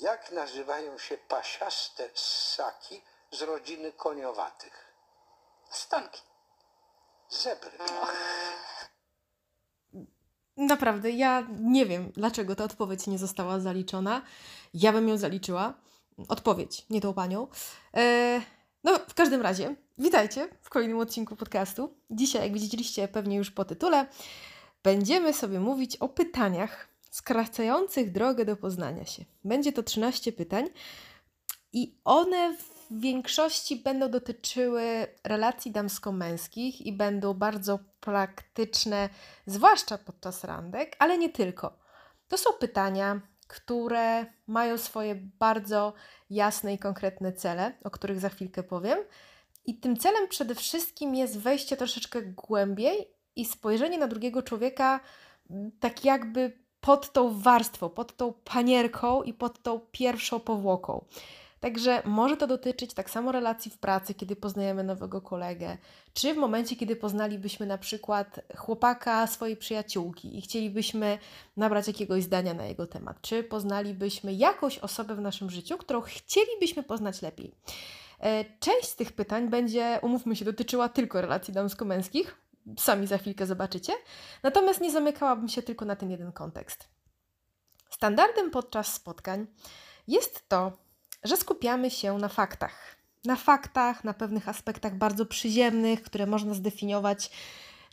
Jak 0.00 0.32
nazywają 0.32 0.98
się 0.98 1.18
pasiaste 1.18 2.08
ssaki 2.14 3.02
z 3.30 3.42
rodziny 3.42 3.92
koniowatych? 3.92 4.94
Stonki. 5.70 6.20
Zebry. 7.28 7.70
Naprawdę, 10.56 11.10
ja 11.10 11.46
nie 11.60 11.86
wiem, 11.86 12.12
dlaczego 12.16 12.54
ta 12.54 12.64
odpowiedź 12.64 13.06
nie 13.06 13.18
została 13.18 13.60
zaliczona. 13.60 14.22
Ja 14.74 14.92
bym 14.92 15.08
ją 15.08 15.16
zaliczyła. 15.16 15.74
Odpowiedź, 16.28 16.86
nie 16.90 17.00
tą 17.00 17.14
panią. 17.14 17.48
E, 17.96 18.40
no, 18.84 18.98
w 19.08 19.14
każdym 19.14 19.42
razie, 19.42 19.76
witajcie 19.98 20.48
w 20.62 20.70
kolejnym 20.70 20.98
odcinku 20.98 21.36
podcastu. 21.36 21.94
Dzisiaj, 22.10 22.42
jak 22.42 22.52
widzieliście 22.52 23.08
pewnie 23.08 23.36
już 23.36 23.50
po 23.50 23.64
tytule, 23.64 24.06
będziemy 24.82 25.34
sobie 25.34 25.60
mówić 25.60 25.96
o 25.96 26.08
pytaniach 26.08 26.88
skracających 27.12 28.12
drogę 28.12 28.44
do 28.44 28.56
poznania 28.56 29.04
się. 29.04 29.24
Będzie 29.44 29.72
to 29.72 29.82
13 29.82 30.32
pytań 30.32 30.66
i 31.72 31.98
one 32.04 32.56
w 32.56 33.00
większości 33.00 33.76
będą 33.76 34.10
dotyczyły 34.10 35.06
relacji 35.24 35.72
damsko-męskich 35.72 36.80
i 36.80 36.92
będą 36.92 37.34
bardzo 37.34 37.78
praktyczne, 38.00 39.08
zwłaszcza 39.46 39.98
podczas 39.98 40.44
randek, 40.44 40.96
ale 40.98 41.18
nie 41.18 41.28
tylko. 41.28 41.78
To 42.28 42.38
są 42.38 42.50
pytania, 42.60 43.20
które 43.46 44.26
mają 44.46 44.78
swoje 44.78 45.14
bardzo 45.14 45.92
jasne 46.30 46.74
i 46.74 46.78
konkretne 46.78 47.32
cele, 47.32 47.72
o 47.84 47.90
których 47.90 48.20
za 48.20 48.28
chwilkę 48.28 48.62
powiem. 48.62 48.98
I 49.64 49.80
tym 49.80 49.96
celem 49.96 50.28
przede 50.28 50.54
wszystkim 50.54 51.14
jest 51.14 51.38
wejście 51.38 51.76
troszeczkę 51.76 52.22
głębiej 52.22 53.08
i 53.36 53.44
spojrzenie 53.44 53.98
na 53.98 54.06
drugiego 54.06 54.42
człowieka 54.42 55.00
tak 55.80 56.04
jakby 56.04 56.61
pod 56.82 57.12
tą 57.12 57.40
warstwą, 57.40 57.88
pod 57.88 58.16
tą 58.16 58.32
panierką 58.44 59.22
i 59.22 59.32
pod 59.34 59.62
tą 59.62 59.80
pierwszą 59.92 60.40
powłoką. 60.40 61.04
Także 61.60 62.02
może 62.04 62.36
to 62.36 62.46
dotyczyć 62.46 62.94
tak 62.94 63.10
samo 63.10 63.32
relacji 63.32 63.70
w 63.70 63.78
pracy, 63.78 64.14
kiedy 64.14 64.36
poznajemy 64.36 64.84
nowego 64.84 65.20
kolegę, 65.20 65.76
czy 66.14 66.34
w 66.34 66.36
momencie, 66.36 66.76
kiedy 66.76 66.96
poznalibyśmy 66.96 67.66
na 67.66 67.78
przykład 67.78 68.40
chłopaka 68.56 69.26
swojej 69.26 69.56
przyjaciółki 69.56 70.38
i 70.38 70.40
chcielibyśmy 70.40 71.18
nabrać 71.56 71.86
jakiegoś 71.86 72.22
zdania 72.22 72.54
na 72.54 72.66
jego 72.66 72.86
temat, 72.86 73.20
czy 73.20 73.44
poznalibyśmy 73.44 74.34
jakąś 74.34 74.78
osobę 74.78 75.14
w 75.14 75.20
naszym 75.20 75.50
życiu, 75.50 75.78
którą 75.78 76.00
chcielibyśmy 76.00 76.82
poznać 76.82 77.22
lepiej. 77.22 77.54
E, 78.20 78.44
część 78.60 78.88
z 78.88 78.96
tych 78.96 79.12
pytań 79.12 79.48
będzie, 79.48 79.98
umówmy 80.02 80.36
się, 80.36 80.44
dotyczyła 80.44 80.88
tylko 80.88 81.20
relacji 81.20 81.54
damsko-męskich, 81.54 82.41
sami 82.78 83.06
za 83.06 83.18
chwilkę 83.18 83.46
zobaczycie, 83.46 83.92
natomiast 84.42 84.80
nie 84.80 84.90
zamykałabym 84.90 85.48
się 85.48 85.62
tylko 85.62 85.84
na 85.84 85.96
ten 85.96 86.10
jeden 86.10 86.32
kontekst. 86.32 86.88
Standardem 87.90 88.50
podczas 88.50 88.94
spotkań 88.94 89.46
jest 90.08 90.48
to, 90.48 90.72
że 91.24 91.36
skupiamy 91.36 91.90
się 91.90 92.18
na 92.18 92.28
faktach. 92.28 92.96
Na 93.24 93.36
faktach, 93.36 94.04
na 94.04 94.14
pewnych 94.14 94.48
aspektach 94.48 94.98
bardzo 94.98 95.26
przyziemnych, 95.26 96.02
które 96.02 96.26
można 96.26 96.54
zdefiniować 96.54 97.30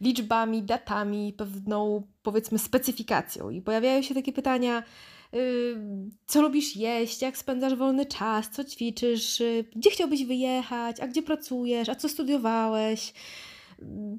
liczbami, 0.01 0.63
datami, 0.63 1.33
pewną 1.33 2.07
powiedzmy 2.23 2.59
specyfikacją. 2.59 3.49
I 3.49 3.61
pojawiają 3.61 4.01
się 4.01 4.15
takie 4.15 4.33
pytania, 4.33 4.83
yy, 5.31 5.77
co 6.25 6.41
lubisz 6.41 6.75
jeść, 6.75 7.21
jak 7.21 7.37
spędzasz 7.37 7.75
wolny 7.75 8.05
czas, 8.05 8.49
co 8.49 8.63
ćwiczysz, 8.63 9.39
yy, 9.39 9.65
gdzie 9.75 9.89
chciałbyś 9.89 10.25
wyjechać, 10.25 10.99
a 10.99 11.07
gdzie 11.07 11.23
pracujesz, 11.23 11.89
a 11.89 11.95
co 11.95 12.09
studiowałeś. 12.09 13.13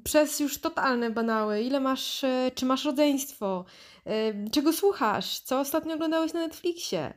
Przez 0.03 0.39
już 0.39 0.57
totalne 0.57 1.09
banały, 1.09 1.61
ile 1.61 1.79
masz, 1.79 2.23
yy, 2.23 2.51
czy 2.55 2.65
masz 2.65 2.85
rodzeństwo, 2.85 3.65
yy, 4.05 4.11
czego 4.51 4.73
słuchasz, 4.73 5.39
co 5.39 5.59
ostatnio 5.59 5.95
oglądałeś 5.95 6.33
na 6.33 6.39
Netflixie. 6.39 7.13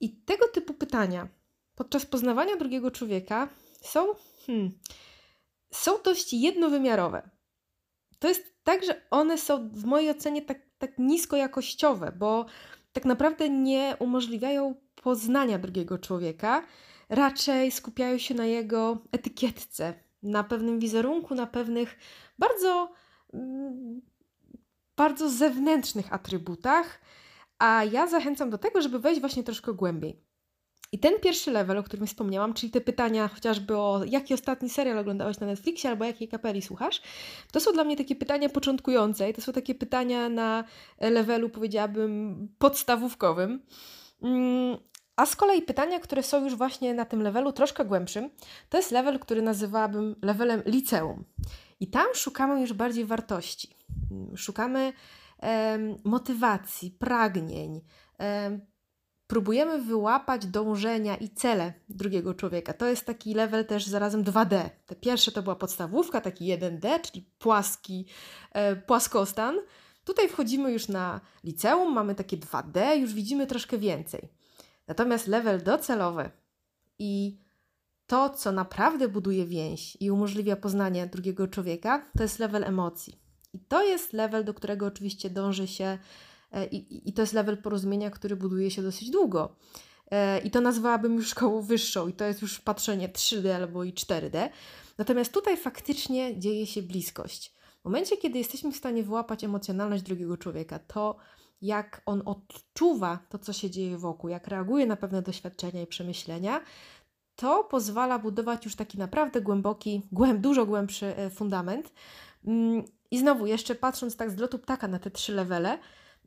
I 0.00 0.16
tego 0.16 0.48
typu 0.48 0.74
pytania 0.74 1.28
podczas 1.74 2.06
poznawania 2.06 2.56
drugiego 2.56 2.90
człowieka 2.90 3.48
są, 3.80 4.14
hmm, 4.46 4.70
są 5.70 5.92
dość 6.04 6.32
jednowymiarowe. 6.32 7.30
To 8.18 8.28
jest 8.28 8.54
tak, 8.64 8.84
że 8.84 9.02
one 9.10 9.38
są 9.38 9.70
w 9.72 9.84
mojej 9.84 10.10
ocenie 10.10 10.42
tak, 10.42 10.58
tak 10.78 10.98
niskojakościowe, 10.98 12.12
bo 12.18 12.46
tak 12.92 13.04
naprawdę 13.04 13.48
nie 13.48 13.96
umożliwiają 13.98 14.74
poznania 14.94 15.58
drugiego 15.58 15.98
człowieka, 15.98 16.66
raczej 17.08 17.70
skupiają 17.70 18.18
się 18.18 18.34
na 18.34 18.46
jego 18.46 18.98
etykietce, 19.12 19.94
na 20.22 20.44
pewnym 20.44 20.78
wizerunku, 20.78 21.34
na 21.34 21.46
pewnych 21.46 21.98
bardzo, 22.38 22.92
mm, 23.34 24.00
bardzo 24.96 25.30
zewnętrznych 25.30 26.12
atrybutach, 26.12 27.00
a 27.58 27.84
ja 27.84 28.06
zachęcam 28.06 28.50
do 28.50 28.58
tego, 28.58 28.82
żeby 28.82 28.98
wejść 28.98 29.20
właśnie 29.20 29.42
troszkę 29.42 29.72
głębiej. 29.72 30.30
I 30.92 30.98
ten 30.98 31.20
pierwszy 31.20 31.50
level, 31.50 31.78
o 31.78 31.82
którym 31.82 32.06
wspomniałam, 32.06 32.54
czyli 32.54 32.72
te 32.72 32.80
pytania 32.80 33.28
chociażby 33.28 33.76
o 33.76 34.00
jaki 34.06 34.34
ostatni 34.34 34.70
serial 34.70 34.98
oglądałeś 34.98 35.40
na 35.40 35.46
Netflixie 35.46 35.90
albo 35.90 36.04
jakiej 36.04 36.28
kapeli 36.28 36.62
słuchasz, 36.62 37.02
to 37.52 37.60
są 37.60 37.72
dla 37.72 37.84
mnie 37.84 37.96
takie 37.96 38.16
pytania 38.16 38.48
początkujące 38.48 39.30
i 39.30 39.34
to 39.34 39.40
są 39.40 39.52
takie 39.52 39.74
pytania 39.74 40.28
na 40.28 40.64
levelu, 41.00 41.48
powiedziałabym, 41.48 42.48
podstawówkowym. 42.58 43.62
A 45.20 45.26
z 45.26 45.36
kolei 45.36 45.62
pytania, 45.62 46.00
które 46.00 46.22
są 46.22 46.44
już 46.44 46.54
właśnie 46.54 46.94
na 46.94 47.04
tym 47.04 47.22
levelu 47.22 47.52
troszkę 47.52 47.84
głębszym, 47.84 48.30
to 48.68 48.76
jest 48.76 48.90
level, 48.90 49.18
który 49.18 49.42
nazywałabym 49.42 50.16
levelem 50.22 50.62
liceum. 50.66 51.24
I 51.80 51.86
tam 51.86 52.06
szukamy 52.14 52.60
już 52.60 52.72
bardziej 52.72 53.04
wartości. 53.04 53.76
Szukamy 54.36 54.92
motywacji, 56.04 56.90
pragnień. 56.90 57.80
Próbujemy 59.26 59.82
wyłapać 59.82 60.46
dążenia 60.46 61.16
i 61.16 61.28
cele 61.28 61.72
drugiego 61.88 62.34
człowieka. 62.34 62.72
To 62.72 62.86
jest 62.86 63.06
taki 63.06 63.34
level 63.34 63.64
też 63.64 63.86
zarazem 63.86 64.24
2D. 64.24 64.70
Te 64.86 64.96
pierwsze 64.96 65.32
to 65.32 65.42
była 65.42 65.56
podstawówka, 65.56 66.20
taki 66.20 66.44
1D, 66.44 67.00
czyli 67.00 67.30
płaski, 67.38 68.06
e, 68.52 68.76
płaskostan. 68.76 69.56
Tutaj 70.04 70.28
wchodzimy 70.28 70.72
już 70.72 70.88
na 70.88 71.20
liceum, 71.44 71.94
mamy 71.94 72.14
takie 72.14 72.36
2D, 72.36 72.96
już 72.96 73.14
widzimy 73.14 73.46
troszkę 73.46 73.78
więcej. 73.78 74.39
Natomiast 74.90 75.26
level 75.26 75.62
docelowy 75.62 76.30
i 76.98 77.38
to, 78.06 78.30
co 78.30 78.52
naprawdę 78.52 79.08
buduje 79.08 79.46
więź 79.46 79.96
i 80.00 80.10
umożliwia 80.10 80.56
poznanie 80.56 81.06
drugiego 81.06 81.48
człowieka, 81.48 82.10
to 82.16 82.22
jest 82.22 82.38
level 82.38 82.64
emocji. 82.64 83.20
I 83.52 83.60
to 83.60 83.84
jest 83.84 84.12
level, 84.12 84.44
do 84.44 84.54
którego 84.54 84.86
oczywiście 84.86 85.30
dąży 85.30 85.66
się, 85.66 85.98
e, 86.52 86.66
i, 86.66 87.08
i 87.08 87.12
to 87.12 87.22
jest 87.22 87.32
level 87.32 87.56
porozumienia, 87.62 88.10
który 88.10 88.36
buduje 88.36 88.70
się 88.70 88.82
dosyć 88.82 89.10
długo. 89.10 89.56
E, 90.10 90.38
I 90.38 90.50
to 90.50 90.60
nazwałabym 90.60 91.14
już 91.14 91.28
szkołą 91.28 91.62
wyższą, 91.62 92.08
i 92.08 92.12
to 92.12 92.24
jest 92.24 92.42
już 92.42 92.60
patrzenie 92.60 93.08
3D 93.08 93.48
albo 93.48 93.84
i 93.84 93.92
4D. 93.92 94.48
Natomiast 94.98 95.32
tutaj 95.32 95.56
faktycznie 95.56 96.38
dzieje 96.38 96.66
się 96.66 96.82
bliskość. 96.82 97.54
W 97.80 97.84
momencie, 97.84 98.16
kiedy 98.16 98.38
jesteśmy 98.38 98.72
w 98.72 98.76
stanie 98.76 99.02
wyłapać 99.02 99.44
emocjonalność 99.44 100.02
drugiego 100.02 100.36
człowieka, 100.36 100.78
to 100.78 101.16
jak 101.62 102.02
on 102.06 102.22
odczuwa 102.24 103.18
to, 103.28 103.38
co 103.38 103.52
się 103.52 103.70
dzieje 103.70 103.98
wokół, 103.98 104.30
jak 104.30 104.48
reaguje 104.48 104.86
na 104.86 104.96
pewne 104.96 105.22
doświadczenia 105.22 105.82
i 105.82 105.86
przemyślenia, 105.86 106.60
to 107.36 107.64
pozwala 107.64 108.18
budować 108.18 108.64
już 108.64 108.76
taki 108.76 108.98
naprawdę 108.98 109.40
głęboki, 109.40 110.02
głęb, 110.12 110.40
dużo 110.40 110.66
głębszy 110.66 111.16
e, 111.16 111.30
fundament. 111.30 111.92
Mm, 112.46 112.84
i 113.10 113.18
znowu, 113.18 113.46
jeszcze 113.46 113.74
patrząc 113.74 114.16
tak 114.16 114.30
z 114.30 114.38
lotu 114.38 114.58
ptaka 114.58 114.88
na 114.88 114.98
te 114.98 115.10
trzy 115.10 115.32
levele, 115.32 115.78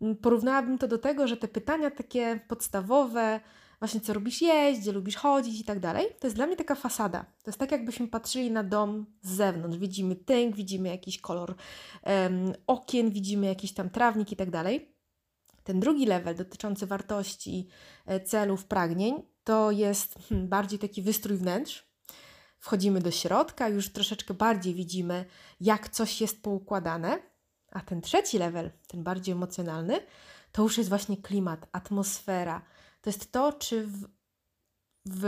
mm, 0.02 0.16
porównałabym 0.16 0.78
to 0.78 0.88
do 0.88 0.98
tego, 0.98 1.28
że 1.28 1.38
te 1.38 1.48
pytania 1.48 1.92
takie 1.92 2.40
podstawowe, 2.48 3.40
właśnie 3.80 4.02
co 4.02 4.14
lubisz 4.14 4.42
jeść, 4.42 4.82
gdzie 4.82 4.92
lubisz 4.92 5.16
chodzić 5.16 5.62
i 5.62 5.64
tak 5.64 5.80
dalej, 5.80 6.08
to 6.20 6.28
jest 6.28 6.36
dla 6.36 6.48
mnie 6.48 6.56
taka 6.56 6.76
fasada. 6.76 7.20
To 7.20 7.50
jest 7.50 7.60
tak, 7.60 7.72
jakbyśmy 7.72 8.08
patrzyli 8.08 8.52
na 8.52 8.64
dom 8.64 9.06
z 9.22 9.32
zewnątrz. 9.32 9.78
Widzimy 9.78 10.16
tynk, 10.16 10.56
widzimy 10.56 10.90
jakiś 10.90 11.22
kolor 11.22 11.56
um, 12.06 12.54
okien, 12.68 13.12
widzimy 13.12 13.48
jakiś 13.48 13.74
tam 13.74 13.90
trawnik 13.90 14.32
i 14.32 14.36
tak 14.36 14.50
dalej. 14.50 14.93
Ten 15.64 15.80
drugi 15.80 16.06
level 16.06 16.36
dotyczący 16.36 16.88
wartości, 16.88 17.68
e, 18.06 18.20
celów, 18.20 18.66
pragnień, 18.66 19.24
to 19.44 19.72
jest 19.72 20.16
hmm, 20.30 20.48
bardziej 20.48 20.80
taki 20.80 21.02
wystrój 21.02 21.38
wnętrz, 21.38 21.94
wchodzimy 22.60 23.02
do 23.02 23.12
środka, 23.12 23.70
już 23.70 23.90
troszeczkę 23.90 24.34
bardziej 24.34 24.74
widzimy, 24.74 25.26
jak 25.60 25.90
coś 25.90 26.22
jest 26.22 26.44
poukładane. 26.44 27.20
A 27.72 27.82
ten 27.82 28.02
trzeci 28.02 28.38
level, 28.38 28.72
ten 28.88 29.04
bardziej 29.04 29.32
emocjonalny, 29.32 30.00
to 30.52 30.64
już 30.64 30.78
jest 30.78 30.90
właśnie 30.90 31.18
klimat, 31.18 31.70
atmosfera. 31.72 32.62
To 33.02 33.10
jest 33.10 33.32
to, 33.32 33.54
czy 33.54 33.88
w, 33.88 34.08
w, 35.06 35.24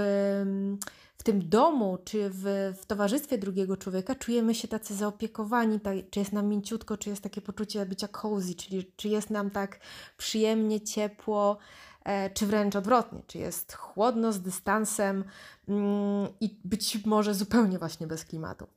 w 1.17 1.23
tym 1.23 1.49
domu, 1.49 1.97
czy 2.05 2.29
w, 2.29 2.73
w 2.81 2.85
towarzystwie 2.85 3.37
drugiego 3.37 3.77
człowieka 3.77 4.15
czujemy 4.15 4.55
się 4.55 4.67
tacy 4.67 4.95
zaopiekowani, 4.95 5.79
tak, 5.79 5.95
czy 6.09 6.19
jest 6.19 6.33
nam 6.33 6.47
mięciutko, 6.47 6.97
czy 6.97 7.09
jest 7.09 7.21
takie 7.21 7.41
poczucie 7.41 7.85
bycia 7.85 8.07
cozy, 8.07 8.55
czyli 8.55 8.91
czy 8.95 9.09
jest 9.09 9.29
nam 9.29 9.49
tak 9.49 9.79
przyjemnie, 10.17 10.81
ciepło, 10.81 11.57
E, 12.05 12.29
czy 12.29 12.47
wręcz 12.47 12.75
odwrotnie, 12.75 13.21
czy 13.27 13.37
jest 13.37 13.73
chłodno, 13.73 14.31
z 14.31 14.41
dystansem 14.41 15.23
mm, 15.67 16.27
i 16.41 16.59
być 16.63 17.05
może 17.05 17.33
zupełnie 17.33 17.79
właśnie 17.79 18.07
bez 18.07 18.25
klimatu. 18.25 18.67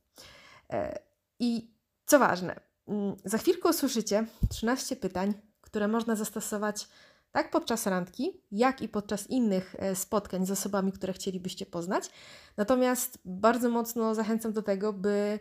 E, 0.69 0.99
I 1.39 1.71
co 2.05 2.19
ważne, 2.19 2.59
mm, 2.87 3.15
za 3.25 3.37
chwilkę 3.37 3.69
usłyszycie 3.69 4.25
13 4.49 4.95
pytań, 4.95 5.33
które 5.61 5.87
można 5.87 6.15
zastosować 6.15 6.87
tak 7.31 7.51
podczas 7.51 7.87
randki, 7.87 8.41
jak 8.51 8.81
i 8.81 8.89
podczas 8.89 9.27
innych 9.27 9.75
e, 9.79 9.95
spotkań 9.95 10.45
z 10.45 10.51
osobami, 10.51 10.91
które 10.91 11.13
chcielibyście 11.13 11.65
poznać. 11.65 12.09
Natomiast 12.57 13.19
bardzo 13.25 13.69
mocno 13.69 14.15
zachęcam 14.15 14.53
do 14.53 14.61
tego, 14.61 14.93
by 14.93 15.39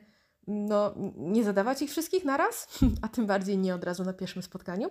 no, 0.48 0.94
nie 1.16 1.44
zadawać 1.44 1.82
ich 1.82 1.90
wszystkich 1.90 2.24
naraz, 2.24 2.68
a 3.02 3.08
tym 3.08 3.26
bardziej 3.26 3.58
nie 3.58 3.74
od 3.74 3.84
razu 3.84 4.04
na 4.04 4.12
pierwszym 4.12 4.42
spotkaniu. 4.42 4.90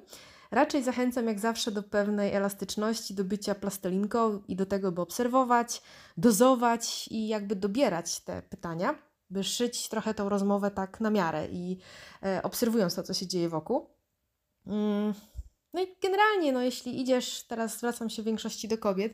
Raczej 0.51 0.83
zachęcam 0.83 1.27
jak 1.27 1.39
zawsze 1.39 1.71
do 1.71 1.83
pewnej 1.83 2.33
elastyczności, 2.33 3.13
do 3.13 3.23
bycia 3.23 3.55
plastelinką 3.55 4.41
i 4.47 4.55
do 4.55 4.65
tego, 4.65 4.91
by 4.91 5.01
obserwować, 5.01 5.81
dozować 6.17 7.07
i 7.07 7.27
jakby 7.27 7.55
dobierać 7.55 8.19
te 8.19 8.41
pytania, 8.41 8.95
by 9.29 9.43
szyć 9.43 9.89
trochę 9.89 10.13
tą 10.13 10.29
rozmowę 10.29 10.71
tak 10.71 11.01
na 11.01 11.09
miarę 11.09 11.47
i 11.47 11.77
e, 12.23 12.43
obserwując 12.43 12.95
to, 12.95 13.03
co 13.03 13.13
się 13.13 13.27
dzieje 13.27 13.49
wokół. 13.49 13.89
Mm. 14.67 15.13
No 15.73 15.83
i 15.83 15.87
generalnie, 16.01 16.51
no 16.51 16.61
jeśli 16.61 17.01
idziesz, 17.01 17.43
teraz 17.43 17.77
zwracam 17.77 18.09
się 18.09 18.21
w 18.21 18.25
większości 18.25 18.67
do 18.67 18.77
kobiet, 18.77 19.13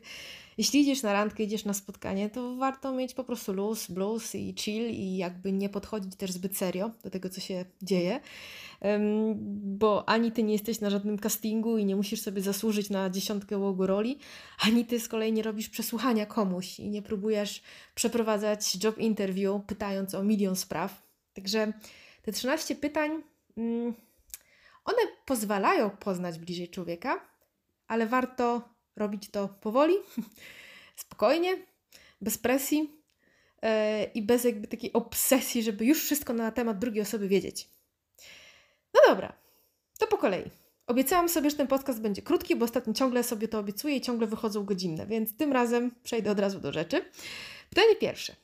jeśli 0.58 0.82
idziesz 0.82 1.04
na 1.04 1.14
randkę, 1.14 1.44
idziesz 1.44 1.66
na 1.66 1.74
spotkanie, 1.74 2.30
to 2.30 2.56
warto 2.56 2.92
mieć 2.92 3.14
po 3.14 3.24
prostu 3.24 3.54
luz, 3.54 3.88
blues 3.88 4.36
i 4.36 4.56
chill 4.58 4.90
i 4.90 5.18
jakby 5.18 5.52
nie 5.52 5.70
podchodzić 5.70 6.16
też 6.16 6.32
zbyt 6.32 6.58
serio 6.58 6.92
do 7.04 7.10
tego, 7.10 7.30
co 7.30 7.42
się 7.42 7.66
dzieje, 7.82 8.20
bo 9.64 10.10
ani 10.10 10.32
ty 10.32 10.44
nie 10.44 10.54
jesteś 10.54 10.80
na 10.80 10.90
żadnym 10.90 11.20
castingu 11.20 11.78
i 11.78 11.86
nie 11.86 11.96
musisz 11.96 12.22
sobie 12.22 12.42
zasłużyć 12.42 12.90
na 12.90 13.10
dziesiątkę 13.10 13.58
łogu 13.58 13.88
roli, 13.88 14.18
ani 14.60 14.86
ty 14.86 15.00
z 15.00 15.08
kolei 15.08 15.34
nie 15.34 15.44
robisz 15.44 15.70
przesłuchania 15.70 16.26
komuś 16.26 16.80
i 16.80 16.90
nie 16.90 17.02
próbujesz 17.02 17.62
przeprowadzać 17.96 18.84
job 18.84 18.98
interview, 18.98 19.66
pytając 19.68 20.16
o 20.16 20.24
milion 20.24 20.56
spraw. 20.56 21.04
Także 21.34 21.74
te 22.22 22.32
13 22.32 22.76
pytań... 22.76 23.12
Mm, 23.58 23.94
one 24.86 25.02
pozwalają 25.26 25.90
poznać 25.90 26.40
bliżej 26.40 26.70
człowieka, 26.70 27.30
ale 27.88 28.08
warto 28.08 28.70
robić 28.96 29.30
to 29.30 29.48
powoli, 29.48 29.96
spokojnie, 30.96 31.58
bez 32.22 32.38
presji 32.38 33.04
yy, 33.62 33.70
i 34.14 34.22
bez 34.22 34.44
jakby 34.44 34.68
takiej 34.68 34.94
obsesji, 34.94 35.64
żeby 35.64 35.86
już 35.86 36.04
wszystko 36.04 36.34
na 36.34 36.52
temat 36.52 36.80
drugiej 36.80 37.02
osoby 37.02 37.28
wiedzieć. 37.28 37.70
No 38.94 39.02
dobra, 39.08 39.34
to 40.00 40.08
po 40.08 40.18
kolei. 40.18 40.50
Obiecałam 40.88 41.30
sobie, 41.30 41.50
że 41.50 41.56
ten 41.56 41.68
podcast 41.68 42.02
będzie 42.02 42.22
krótki, 42.22 42.56
bo 42.56 42.66
ostatnio 42.66 42.94
ciągle 42.94 43.24
sobie 43.24 43.48
to 43.48 43.60
obiecuję 43.60 43.96
i 43.96 44.02
ciągle 44.02 44.28
wychodzą 44.28 44.66
godzinne, 44.66 45.08
więc 45.08 45.38
tym 45.38 45.54
razem 45.54 45.92
przejdę 46.04 46.32
od 46.32 46.40
razu 46.40 46.60
do 46.60 46.72
rzeczy. 46.74 47.06
Pytanie 47.70 47.96
pierwsze. 47.96 48.36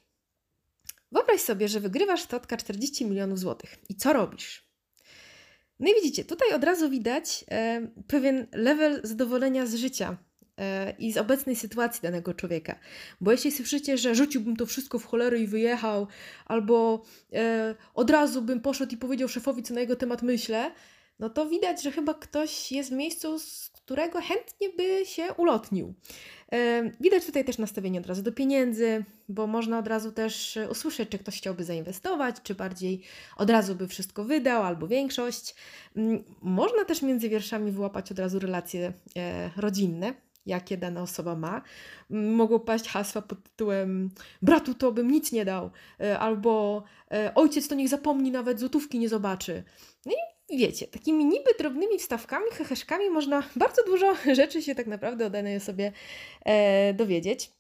Wyobraź 1.12 1.42
sobie, 1.42 1.68
że 1.68 1.80
wygrywasz 1.80 2.26
totka 2.26 2.58
40 2.58 3.06
milionów 3.06 3.40
złotych. 3.40 3.78
I 3.90 3.96
co 3.96 4.14
robisz? 4.14 4.69
No 5.80 5.90
i 5.92 5.96
widzicie, 5.96 6.26
tutaj 6.26 6.54
od 6.54 6.64
razu 6.64 6.90
widać 6.90 7.46
e, 7.52 7.82
pewien 8.08 8.48
level 8.52 9.02
zadowolenia 9.04 9.66
z 9.66 9.76
życia 9.76 10.18
e, 10.58 10.94
i 11.00 11.12
z 11.12 11.18
obecnej 11.18 11.56
sytuacji 11.56 12.02
danego 12.02 12.34
człowieka. 12.34 12.80
Bo 13.22 13.32
jeśli 13.32 13.52
słyszycie, 13.52 13.98
że 13.98 14.16
rzuciłbym 14.16 14.56
to 14.56 14.66
wszystko 14.66 15.00
w 15.00 15.06
cholery 15.06 15.40
i 15.40 15.48
wyjechał, 15.48 16.08
albo 16.46 17.04
e, 17.34 17.76
od 17.94 18.10
razu 18.10 18.42
bym 18.42 18.62
poszedł 18.62 18.94
i 18.94 18.98
powiedział 18.98 19.28
szefowi, 19.28 19.64
co 19.64 19.74
na 19.74 19.80
jego 19.80 19.96
temat 19.96 20.22
myślę, 20.22 20.72
no 21.20 21.30
to 21.30 21.50
widać, 21.50 21.84
że 21.84 21.92
chyba 21.92 22.14
ktoś 22.14 22.72
jest 22.72 22.90
w 22.90 22.94
miejscu, 22.94 23.40
którego 23.90 24.22
chętnie 24.22 24.70
by 24.70 25.06
się 25.06 25.34
ulotnił. 25.34 25.94
Widać 27.00 27.26
tutaj 27.26 27.46
też 27.46 27.58
nastawienie 27.58 28.00
od 28.00 28.06
razu 28.06 28.22
do 28.22 28.32
pieniędzy, 28.32 29.06
bo 29.30 29.48
można 29.48 29.80
od 29.80 29.88
razu 29.88 30.12
też 30.12 30.60
usłyszeć, 30.72 31.10
czy 31.10 31.20
ktoś 31.20 31.38
chciałby 31.38 31.64
zainwestować, 31.64 32.36
czy 32.44 32.56
bardziej 32.56 33.02
od 33.38 33.50
razu 33.50 33.76
by 33.76 33.88
wszystko 33.88 34.24
wydał, 34.24 34.64
albo 34.64 34.88
większość. 34.88 35.56
Mm, 35.96 36.24
można 36.42 36.86
też 36.86 37.02
między 37.02 37.30
wierszami 37.30 37.72
wyłapać 37.72 38.12
od 38.12 38.20
razu 38.20 38.40
relacje 38.40 38.94
e, 39.18 39.50
rodzinne, 39.58 40.14
jakie 40.46 40.78
dana 40.78 41.02
osoba 41.02 41.36
ma. 41.36 41.62
Mogą 42.10 42.60
paść 42.60 42.88
hasła 42.88 43.22
pod 43.22 43.44
tytułem 43.44 44.10
bratu 44.42 44.74
to 44.74 44.92
bym 44.92 45.12
nic 45.12 45.32
nie 45.32 45.46
dał, 45.46 45.72
e, 46.00 46.20
albo 46.20 46.84
e, 47.12 47.32
ojciec 47.36 47.68
to 47.68 47.76
niech 47.76 47.90
zapomni, 47.90 48.32
nawet 48.32 48.60
złotówki 48.60 49.00
nie 49.00 49.10
zobaczy. 49.10 49.64
No 50.06 50.12
i 50.12 50.39
wiecie, 50.58 50.88
takimi 50.88 51.26
niby 51.26 51.50
drobnymi 51.60 52.00
wstawkami, 52.00 52.46
heheszkami 52.52 53.10
można 53.10 53.44
bardzo 53.56 53.84
dużo 53.84 54.16
rzeczy 54.40 54.62
się 54.62 54.76
tak 54.76 54.88
naprawdę 54.88 55.26
o 55.26 55.30
danej 55.30 55.58
osobie 55.58 55.92
e, 56.46 56.94
dowiedzieć. 56.94 57.52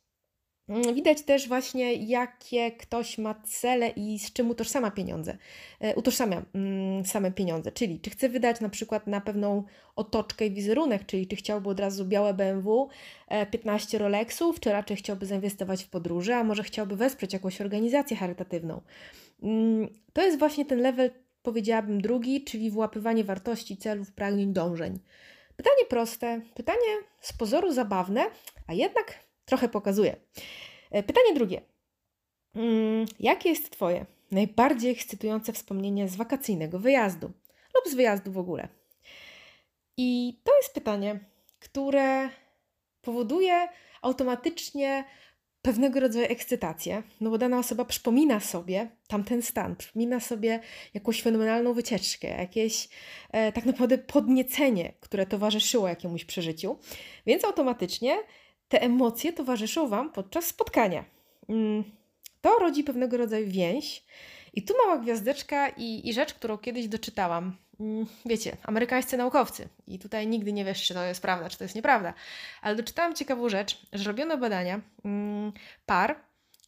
Mm, 0.69 0.95
widać 0.95 1.21
też 1.21 1.47
właśnie, 1.47 1.93
jakie 1.93 2.71
ktoś 2.71 3.17
ma 3.17 3.35
cele 3.43 3.89
i 3.89 4.19
z 4.19 4.33
czym 4.33 4.49
utożsamia 4.49 4.91
pieniądze. 4.91 5.37
E, 5.79 5.95
utożsamia 5.95 6.45
mm, 6.53 7.05
same 7.05 7.31
pieniądze, 7.31 7.71
czyli 7.71 7.99
czy 7.99 8.09
chce 8.09 8.29
wydać 8.29 8.61
na 8.61 8.69
przykład 8.69 9.07
na 9.07 9.21
pewną 9.21 9.63
otoczkę 9.95 10.45
i 10.45 10.51
wizerunek, 10.51 11.05
czyli 11.05 11.27
czy 11.27 11.35
chciałby 11.35 11.69
od 11.69 11.79
razu 11.79 12.05
białe 12.05 12.33
BMW, 12.33 12.89
e, 13.27 13.45
15 13.45 13.97
Rolexów, 13.97 14.59
czy 14.59 14.71
raczej 14.71 14.97
chciałby 14.97 15.25
zainwestować 15.25 15.83
w 15.83 15.89
podróże, 15.89 16.35
a 16.35 16.43
może 16.43 16.63
chciałby 16.63 16.95
wesprzeć 16.95 17.33
jakąś 17.33 17.61
organizację 17.61 18.17
charytatywną. 18.17 18.81
Mm, 19.43 19.87
to 20.13 20.21
jest 20.21 20.39
właśnie 20.39 20.65
ten 20.65 20.81
level 20.81 21.11
powiedziałabym 21.49 22.01
drugi, 22.01 22.43
czyli 22.43 22.71
wyłapywanie 22.71 23.23
wartości, 23.23 23.77
celów, 23.77 24.11
pragnień, 24.11 24.53
dążeń. 24.53 24.99
Pytanie 25.55 25.85
proste, 25.89 26.41
pytanie 26.55 26.97
z 27.21 27.33
pozoru 27.33 27.73
zabawne, 27.73 28.25
a 28.67 28.73
jednak 28.73 29.19
trochę 29.45 29.69
pokazuje. 29.69 30.15
E, 30.91 31.03
pytanie 31.03 31.33
drugie. 31.33 31.61
Mm, 32.55 33.05
jakie 33.19 33.49
jest 33.49 33.69
Twoje 33.69 34.05
najbardziej 34.31 34.91
ekscytujące 34.91 35.53
wspomnienie 35.53 36.07
z 36.07 36.15
wakacyjnego 36.15 36.79
wyjazdu 36.79 37.31
lub 37.75 37.93
z 37.93 37.95
wyjazdu 37.95 38.31
w 38.31 38.37
ogóle? 38.37 38.67
I 39.97 40.39
to 40.43 40.51
jest 40.57 40.73
pytanie, 40.73 41.19
które 41.59 42.29
powoduje 43.01 43.67
automatycznie 44.01 45.03
pewnego 45.69 45.99
rodzaju 45.99 46.25
ekscytację, 46.29 47.03
no 47.21 47.29
bo 47.29 47.37
dana 47.37 47.59
osoba 47.59 47.85
przypomina 47.85 48.39
sobie 48.39 48.89
tamten 49.07 49.41
stan, 49.41 49.75
przypomina 49.75 50.19
sobie 50.19 50.59
jakąś 50.93 51.21
fenomenalną 51.21 51.73
wycieczkę, 51.73 52.27
jakieś 52.27 52.89
e, 53.31 53.51
tak 53.51 53.65
naprawdę 53.65 53.97
podniecenie, 53.97 54.93
które 54.99 55.25
towarzyszyło 55.25 55.87
jakiemuś 55.87 56.25
przeżyciu, 56.25 56.77
więc 57.25 57.45
automatycznie 57.45 58.17
te 58.69 58.81
emocje 58.81 59.33
towarzyszą 59.33 59.87
Wam 59.87 60.11
podczas 60.11 60.45
spotkania. 60.45 61.05
Mm, 61.49 61.83
to 62.41 62.59
rodzi 62.59 62.83
pewnego 62.83 63.17
rodzaju 63.17 63.47
więź. 63.47 64.03
I 64.53 64.63
tu 64.63 64.73
mała 64.85 64.97
gwiazdeczka 64.97 65.69
i, 65.69 66.09
i 66.09 66.13
rzecz, 66.13 66.33
którą 66.33 66.57
kiedyś 66.57 66.87
doczytałam. 66.87 67.57
Mm, 67.79 68.05
wiecie, 68.25 68.57
amerykańscy 68.63 69.17
naukowcy, 69.17 69.69
i 69.87 69.99
tutaj 69.99 70.27
nigdy 70.27 70.53
nie 70.53 70.65
wiesz, 70.65 70.87
czy 70.87 70.93
to 70.93 71.03
jest 71.03 71.21
prawda, 71.21 71.49
czy 71.49 71.57
to 71.57 71.63
jest 71.63 71.75
nieprawda, 71.75 72.13
ale 72.61 72.75
doczytałam 72.75 73.15
ciekawą 73.15 73.49
rzecz, 73.49 73.81
że 73.93 74.03
robiono 74.03 74.37
badania 74.37 74.81
mm, 75.05 75.51
par, 75.85 76.15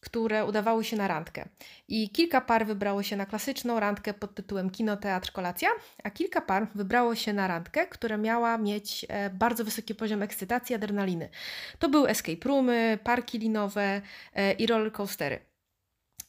które 0.02 0.44
udawały 0.44 0.84
się 0.84 0.96
na 0.96 1.08
randkę. 1.08 1.48
I 1.88 2.10
kilka 2.10 2.40
par 2.40 2.66
wybrało 2.66 3.02
się 3.02 3.16
na 3.16 3.26
klasyczną 3.26 3.80
randkę 3.80 4.14
pod 4.14 4.34
tytułem 4.34 4.70
Kino, 4.70 4.96
Teatr, 4.96 5.32
Kolacja, 5.32 5.68
a 6.04 6.10
kilka 6.10 6.40
par 6.40 6.66
wybrało 6.74 7.14
się 7.14 7.32
na 7.32 7.48
randkę, 7.48 7.86
która 7.86 8.16
miała 8.16 8.58
mieć 8.58 9.06
e, 9.08 9.30
bardzo 9.30 9.64
wysoki 9.64 9.94
poziom 9.94 10.22
ekscytacji, 10.22 10.74
adrenaliny. 10.74 11.28
To 11.78 11.88
były 11.88 12.08
escape 12.08 12.48
roomy, 12.48 12.98
parki 13.04 13.38
linowe 13.38 14.02
e, 14.34 14.52
i 14.52 14.66
rollercoastery. 14.66 15.38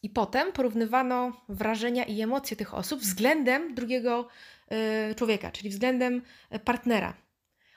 I 0.04 0.10
potem 0.10 0.52
porównywano 0.52 1.32
wrażenia 1.50 2.04
i 2.04 2.22
emocje 2.22 2.58
tych 2.58 2.74
osób 2.74 3.00
względem 3.00 3.75
drugiego 3.75 4.28
człowieka, 5.15 5.51
czyli 5.51 5.70
względem 5.70 6.22
y, 6.56 6.60
partnera. 6.60 7.13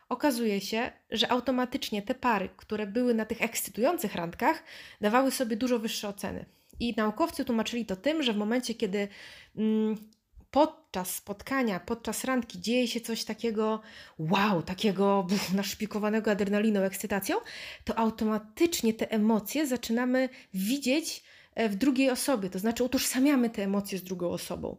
Okazuje 0.08 0.60
się, 0.60 0.92
że 1.10 1.32
automatycznie 1.32 2.02
te 2.02 2.14
pary, 2.14 2.48
które 2.56 2.86
były 2.86 3.14
na 3.14 3.24
tych 3.24 3.42
ekscytujących 3.42 4.14
randkach, 4.14 4.62
dawały 5.00 5.30
sobie 5.30 5.56
dużo 5.56 5.78
wyższe 5.78 6.08
oceny. 6.08 6.44
I 6.80 6.94
naukowcy 6.96 7.44
tłumaczyli 7.44 7.86
to 7.86 7.96
tym, 7.96 8.22
że 8.22 8.32
w 8.32 8.36
momencie, 8.36 8.74
kiedy 8.74 9.08
mm, 9.56 9.96
podczas 10.50 11.14
spotkania, 11.14 11.80
podczas 11.80 12.24
randki 12.24 12.60
dzieje 12.60 12.88
się 12.88 13.00
coś 13.00 13.24
takiego 13.24 13.80
wow, 14.18 14.62
takiego 14.62 15.22
buf, 15.22 15.52
naszpikowanego 15.52 16.30
adrenaliną, 16.30 16.80
ekscytacją, 16.80 17.36
to 17.84 17.98
automatycznie 17.98 18.94
te 18.94 19.10
emocje 19.10 19.66
zaczynamy 19.66 20.28
widzieć 20.54 21.24
e, 21.54 21.68
w 21.68 21.76
drugiej 21.76 22.10
osobie, 22.10 22.50
to 22.50 22.58
znaczy 22.58 22.84
utożsamiamy 22.84 23.50
te 23.50 23.62
emocje 23.62 23.98
z 23.98 24.02
drugą 24.02 24.30
osobą. 24.30 24.76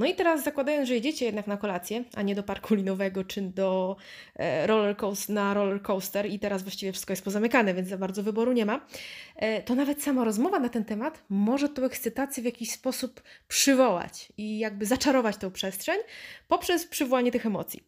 No 0.00 0.06
i 0.06 0.14
teraz 0.14 0.44
zakładając, 0.44 0.88
że 0.88 0.94
jedziecie 0.94 1.24
jednak 1.24 1.46
na 1.46 1.56
kolację, 1.56 2.04
a 2.14 2.22
nie 2.22 2.34
do 2.34 2.42
parku 2.42 2.74
linowego 2.74 3.24
czy 3.24 3.42
do 3.42 3.96
e, 4.36 4.66
roller 4.66 4.96
coaster, 4.96 5.34
na 5.34 5.54
roller 5.54 5.82
coaster 5.82 6.26
i 6.26 6.38
teraz 6.38 6.62
właściwie 6.62 6.92
wszystko 6.92 7.12
jest 7.12 7.24
pozamykane, 7.24 7.74
więc 7.74 7.88
za 7.88 7.98
bardzo 7.98 8.22
wyboru 8.22 8.52
nie 8.52 8.66
ma, 8.66 8.86
e, 9.36 9.62
to 9.62 9.74
nawet 9.74 10.02
sama 10.02 10.24
rozmowa 10.24 10.58
na 10.58 10.68
ten 10.68 10.84
temat 10.84 11.22
może 11.28 11.68
tą 11.68 11.84
ekscytację 11.84 12.42
w 12.42 12.46
jakiś 12.46 12.70
sposób 12.70 13.22
przywołać 13.48 14.32
i 14.36 14.58
jakby 14.58 14.86
zaczarować 14.86 15.36
tą 15.36 15.50
przestrzeń 15.50 15.98
poprzez 16.48 16.86
przywołanie 16.86 17.32
tych 17.32 17.46
emocji. 17.46 17.82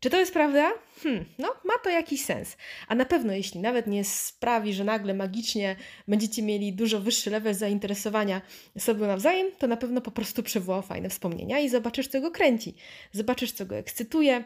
Czy 0.00 0.10
to 0.10 0.16
jest 0.16 0.32
prawda? 0.32 0.72
Hmm, 1.02 1.24
no, 1.38 1.54
ma 1.64 1.74
to 1.84 1.90
jakiś 1.90 2.24
sens. 2.24 2.56
A 2.88 2.94
na 2.94 3.04
pewno, 3.04 3.32
jeśli 3.32 3.60
nawet 3.60 3.86
nie 3.86 4.04
sprawi, 4.04 4.74
że 4.74 4.84
nagle 4.84 5.14
magicznie 5.14 5.76
będziecie 6.08 6.42
mieli 6.42 6.72
dużo 6.72 7.00
wyższy 7.00 7.30
level 7.30 7.54
zainteresowania 7.54 8.40
sobą 8.78 9.06
nawzajem, 9.06 9.46
to 9.58 9.66
na 9.66 9.76
pewno 9.76 10.00
po 10.00 10.10
prostu 10.10 10.42
przywoła 10.42 10.82
fajne 10.82 11.08
wspomnienia 11.08 11.58
i 11.58 11.68
zobaczysz, 11.68 12.08
co 12.08 12.20
go 12.20 12.30
kręci. 12.30 12.74
Zobaczysz, 13.12 13.52
co 13.52 13.66
go 13.66 13.76
ekscytuje. 13.76 14.44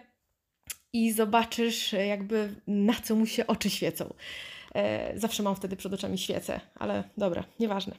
i 0.92 1.12
zobaczysz, 1.12 1.92
jakby 1.92 2.54
na 2.66 2.94
co 2.94 3.14
mu 3.14 3.26
się 3.26 3.46
oczy 3.46 3.70
świecą. 3.70 4.14
E, 4.74 5.18
zawsze 5.18 5.42
mam 5.42 5.56
wtedy 5.56 5.76
przed 5.76 5.92
oczami 5.92 6.18
świecę, 6.18 6.60
ale 6.74 7.04
dobra, 7.16 7.44
nieważne. 7.60 7.94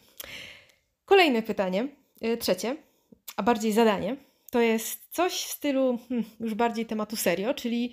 Kolejne 1.05 1.41
pytanie, 1.41 1.87
e, 2.21 2.37
trzecie, 2.37 2.75
a 3.37 3.43
bardziej 3.43 3.71
zadanie, 3.71 4.15
to 4.51 4.61
jest 4.61 5.07
coś 5.09 5.33
w 5.33 5.51
stylu 5.51 5.99
hmm, 6.09 6.29
już 6.39 6.53
bardziej 6.53 6.85
tematu 6.85 7.15
serio, 7.15 7.53
czyli 7.53 7.91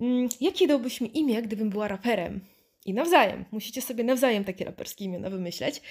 mm, 0.00 0.28
jakie 0.40 0.66
dałbyś 0.66 1.00
mi 1.00 1.18
imię, 1.18 1.42
gdybym 1.42 1.70
była 1.70 1.88
raperem? 1.88 2.40
I 2.84 2.94
nawzajem. 2.94 3.44
Musicie 3.52 3.82
sobie 3.82 4.04
nawzajem 4.04 4.44
takie 4.44 4.64
raperskie 4.64 5.04
imiona 5.04 5.30
wymyśleć. 5.30 5.82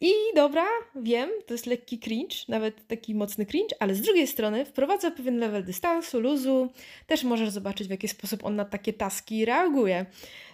I 0.00 0.12
dobra, 0.34 0.64
wiem, 0.96 1.30
to 1.46 1.54
jest 1.54 1.66
lekki 1.66 1.98
cringe, 1.98 2.36
nawet 2.48 2.86
taki 2.86 3.14
mocny 3.14 3.46
cringe, 3.46 3.76
ale 3.80 3.94
z 3.94 4.00
drugiej 4.00 4.26
strony 4.26 4.64
wprowadza 4.64 5.10
pewien 5.10 5.38
level 5.38 5.64
dystansu, 5.64 6.20
luzu. 6.20 6.72
Też 7.06 7.24
możesz 7.24 7.50
zobaczyć, 7.50 7.88
w 7.88 7.90
jaki 7.90 8.08
sposób 8.08 8.44
on 8.44 8.56
na 8.56 8.64
takie 8.64 8.92
taski 8.92 9.44
reaguje. 9.44 10.06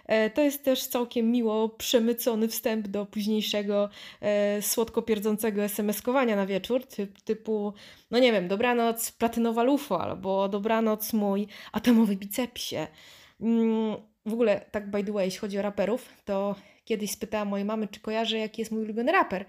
E, 0.05 0.29
to 0.29 0.41
jest 0.41 0.63
też 0.63 0.87
całkiem 0.87 1.31
miło 1.31 1.69
przemycony 1.69 2.47
wstęp 2.47 2.87
do 2.87 3.05
późniejszego 3.05 3.89
e, 4.21 4.61
słodko 4.61 5.01
pierdzącego 5.01 5.61
SMS-kowania 5.61 6.35
na 6.35 6.45
wieczór, 6.45 6.85
typ, 6.85 7.21
typu, 7.21 7.73
no 8.11 8.19
nie 8.19 8.31
wiem, 8.31 8.47
dobranoc 8.47 9.11
platynowa 9.11 9.63
lufo, 9.63 10.01
albo 10.01 10.49
dobranoc 10.49 11.13
mój 11.13 11.47
atomowy 11.71 12.15
bicepsie. 12.15 12.87
Mm, 13.41 13.95
w 14.25 14.33
ogóle, 14.33 14.65
tak 14.71 14.89
by 14.89 15.03
the 15.03 15.11
way, 15.11 15.25
jeśli 15.25 15.39
chodzi 15.39 15.59
o 15.59 15.61
raperów, 15.61 16.09
to 16.25 16.55
kiedyś 16.85 17.11
spytałam 17.11 17.47
mojej 17.47 17.65
mamy, 17.65 17.87
czy 17.87 17.99
kojarzy, 17.99 18.37
jaki 18.37 18.61
jest 18.61 18.71
mój 18.71 18.83
ulubiony 18.83 19.11
raper. 19.11 19.45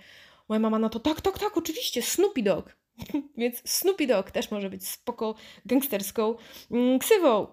Moja 0.49 0.59
mama 0.59 0.78
na 0.78 0.88
to, 0.88 1.00
tak, 1.00 1.21
tak, 1.21 1.38
tak, 1.38 1.56
oczywiście, 1.56 2.02
Snoopy 2.02 2.42
Dogg. 2.42 2.76
Więc 3.38 3.62
Snoopy 3.64 4.06
Dogg 4.06 4.30
też 4.30 4.50
może 4.50 4.71
być 4.71 4.88
spoko 4.88 5.35
gangsterską 5.66 6.35
mm, 6.71 6.99
ksywą. 6.99 7.47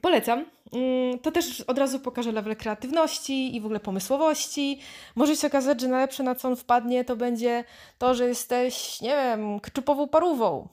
Polecam. 0.00 0.46
Mm, 0.72 1.18
to 1.18 1.32
też 1.32 1.60
od 1.60 1.78
razu 1.78 2.00
pokaże 2.00 2.32
level 2.32 2.56
kreatywności 2.56 3.56
i 3.56 3.60
w 3.60 3.64
ogóle 3.64 3.80
pomysłowości. 3.80 4.80
Może 5.16 5.36
się 5.36 5.46
okazać, 5.46 5.80
że 5.80 5.88
najlepsze 5.88 6.22
na 6.22 6.34
co 6.34 6.48
on 6.48 6.56
wpadnie 6.56 7.04
to 7.04 7.16
będzie 7.16 7.64
to, 7.98 8.14
że 8.14 8.28
jesteś, 8.28 9.00
nie 9.00 9.08
wiem, 9.10 9.60
kczupową 9.60 10.08
parówą. 10.08 10.68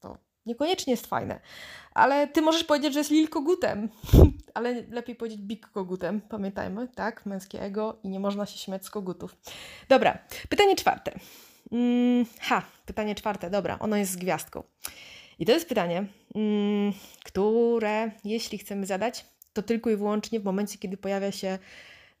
To 0.00 0.18
niekoniecznie 0.46 0.90
jest 0.90 1.06
fajne. 1.06 1.40
Ale 1.94 2.28
ty 2.28 2.42
możesz 2.42 2.64
powiedzieć, 2.64 2.92
że 2.92 3.00
jest 3.00 3.10
Lil 3.10 3.28
Kogutem. 3.28 3.88
Ale 4.54 4.82
lepiej 4.90 5.14
powiedzieć 5.14 5.40
Big 5.40 5.66
Kogutem. 5.66 6.20
Pamiętajmy, 6.20 6.88
tak? 6.88 7.26
Męskie 7.26 7.62
ego 7.62 7.98
i 8.02 8.08
nie 8.08 8.20
można 8.20 8.46
się 8.46 8.58
śmiać 8.58 8.86
z 8.86 8.90
kogutów. 8.90 9.36
Dobra, 9.88 10.18
pytanie 10.48 10.76
czwarte. 10.76 11.12
Mm, 11.72 12.26
ha, 12.40 12.62
pytanie 12.86 13.14
czwarte, 13.14 13.50
dobra, 13.50 13.78
ono 13.78 13.96
jest 13.96 14.12
z 14.12 14.16
gwiazdką. 14.16 14.62
I 15.38 15.46
to 15.46 15.52
jest 15.52 15.68
pytanie, 15.68 16.06
mm, 16.34 16.92
które 17.24 18.10
jeśli 18.24 18.58
chcemy 18.58 18.86
zadać, 18.86 19.26
to 19.52 19.62
tylko 19.62 19.90
i 19.90 19.96
wyłącznie 19.96 20.40
w 20.40 20.44
momencie, 20.44 20.78
kiedy 20.78 20.96
pojawia 20.96 21.32
się 21.32 21.58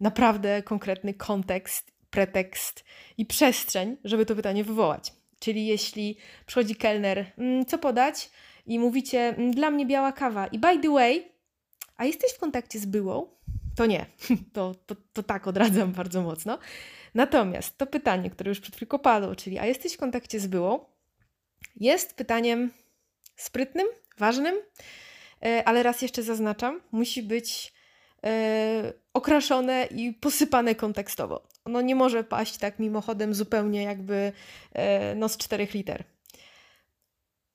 naprawdę 0.00 0.62
konkretny 0.62 1.14
kontekst, 1.14 1.92
pretekst 2.10 2.84
i 3.18 3.26
przestrzeń, 3.26 3.96
żeby 4.04 4.26
to 4.26 4.34
pytanie 4.34 4.64
wywołać. 4.64 5.12
Czyli 5.38 5.66
jeśli 5.66 6.16
przychodzi 6.46 6.76
kelner, 6.76 7.32
mm, 7.38 7.66
co 7.66 7.78
podać? 7.78 8.30
I 8.66 8.78
mówicie, 8.78 9.20
"Mm, 9.20 9.50
dla 9.50 9.70
mnie 9.70 9.86
biała 9.86 10.12
kawa. 10.12 10.46
I 10.46 10.58
by 10.58 10.78
the 10.78 10.90
way, 10.90 11.32
a 11.96 12.04
jesteś 12.04 12.32
w 12.32 12.38
kontakcie 12.38 12.78
z 12.78 12.86
byłą? 12.86 13.26
To 13.76 13.86
nie. 13.86 14.06
To, 14.52 14.74
to, 14.86 14.96
to 15.12 15.22
tak 15.22 15.46
odradzam 15.46 15.92
bardzo 16.02 16.22
mocno. 16.22 16.58
Natomiast 17.14 17.78
to 17.78 17.86
pytanie, 17.86 18.30
które 18.30 18.48
już 18.48 18.60
przed 18.60 18.76
chwilą 18.76 18.98
padło, 18.98 19.36
czyli 19.36 19.58
a 19.58 19.66
jesteś 19.66 19.94
w 19.94 19.98
kontakcie 19.98 20.40
z 20.40 20.46
byłą, 20.46 20.84
jest 21.76 22.14
pytaniem 22.14 22.70
sprytnym, 23.36 23.86
ważnym, 24.18 24.54
e, 25.42 25.62
ale 25.68 25.82
raz 25.82 26.02
jeszcze 26.02 26.22
zaznaczam, 26.22 26.80
musi 26.92 27.22
być 27.22 27.72
e, 28.24 28.92
okraszone 29.14 29.88
i 29.90 30.12
posypane 30.12 30.74
kontekstowo. 30.74 31.48
Ono 31.64 31.80
nie 31.80 31.94
może 31.94 32.24
paść 32.24 32.58
tak 32.58 32.78
mimochodem 32.78 33.34
zupełnie 33.34 33.82
jakby 33.82 34.32
e, 34.72 35.14
no 35.14 35.28
z 35.28 35.36
czterech 35.36 35.74
liter. 35.74 36.04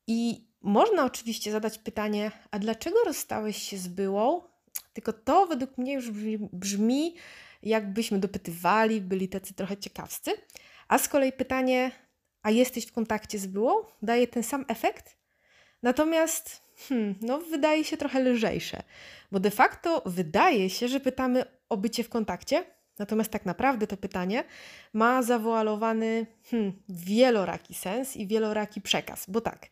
I 0.07 0.48
można 0.61 1.05
oczywiście 1.05 1.51
zadać 1.51 1.77
pytanie, 1.77 2.31
a 2.51 2.59
dlaczego 2.59 2.97
rozstałeś 3.05 3.57
się 3.57 3.77
z 3.77 3.87
byłą? 3.87 4.41
Tylko 4.93 5.13
to 5.13 5.47
według 5.47 5.77
mnie 5.77 5.93
już 5.93 6.11
brzmi, 6.53 7.15
jakbyśmy 7.63 8.19
dopytywali, 8.19 9.01
byli 9.01 9.29
tacy 9.29 9.53
trochę 9.53 9.77
ciekawscy. 9.77 10.31
A 10.87 10.97
z 10.97 11.07
kolei 11.07 11.31
pytanie, 11.31 11.91
a 12.41 12.51
jesteś 12.51 12.85
w 12.85 12.91
kontakcie 12.91 13.39
z 13.39 13.47
byłą? 13.47 13.71
Daje 14.01 14.27
ten 14.27 14.43
sam 14.43 14.65
efekt? 14.67 15.17
Natomiast, 15.83 16.61
hmm, 16.87 17.15
no, 17.21 17.39
wydaje 17.39 17.83
się 17.83 17.97
trochę 17.97 18.19
lżejsze, 18.19 18.83
bo 19.31 19.39
de 19.39 19.51
facto 19.51 20.03
wydaje 20.05 20.69
się, 20.69 20.87
że 20.87 20.99
pytamy 20.99 21.45
o 21.69 21.77
bycie 21.77 22.03
w 22.03 22.09
kontakcie, 22.09 22.63
natomiast 22.99 23.31
tak 23.31 23.45
naprawdę 23.45 23.87
to 23.87 23.97
pytanie 23.97 24.43
ma 24.93 25.23
zawoalowany 25.23 26.25
hmm, 26.51 26.73
wieloraki 26.89 27.73
sens 27.73 28.17
i 28.17 28.27
wieloraki 28.27 28.81
przekaz, 28.81 29.25
bo 29.27 29.41
tak, 29.41 29.67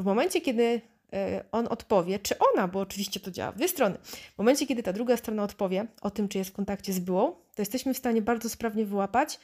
w 0.00 0.04
momencie, 0.04 0.40
kiedy 0.40 0.80
e, 1.12 1.44
on 1.52 1.66
odpowie, 1.70 2.18
czy 2.18 2.34
ona, 2.38 2.68
bo 2.68 2.80
oczywiście 2.80 3.20
to 3.20 3.30
działa 3.30 3.52
w 3.52 3.56
dwie 3.56 3.68
strony. 3.68 3.96
W 4.34 4.38
momencie, 4.38 4.66
kiedy 4.66 4.82
ta 4.82 4.92
druga 4.92 5.16
strona 5.16 5.42
odpowie 5.42 5.86
o 6.00 6.10
tym, 6.10 6.28
czy 6.28 6.38
jest 6.38 6.50
w 6.50 6.52
kontakcie 6.52 6.92
z 6.92 6.98
byłą, 6.98 7.32
to 7.54 7.62
jesteśmy 7.62 7.94
w 7.94 7.98
stanie 7.98 8.22
bardzo 8.22 8.48
sprawnie 8.48 8.84
wyłapać, 8.84 9.40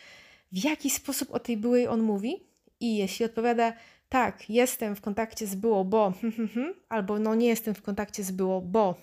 w 0.52 0.64
jaki 0.64 0.90
sposób 0.90 1.34
o 1.34 1.38
tej 1.38 1.56
byłej 1.56 1.88
on 1.88 2.02
mówi. 2.02 2.42
I 2.80 2.96
jeśli 2.96 3.24
odpowiada, 3.24 3.72
tak, 4.08 4.50
jestem 4.50 4.96
w 4.96 5.00
kontakcie 5.00 5.46
z 5.46 5.54
byłą, 5.54 5.84
bo 5.84 6.12
albo 6.88 7.18
no 7.18 7.34
nie 7.34 7.46
jestem 7.46 7.74
w 7.74 7.82
kontakcie 7.82 8.22
z 8.22 8.30
byłą, 8.30 8.60
bo 8.60 8.94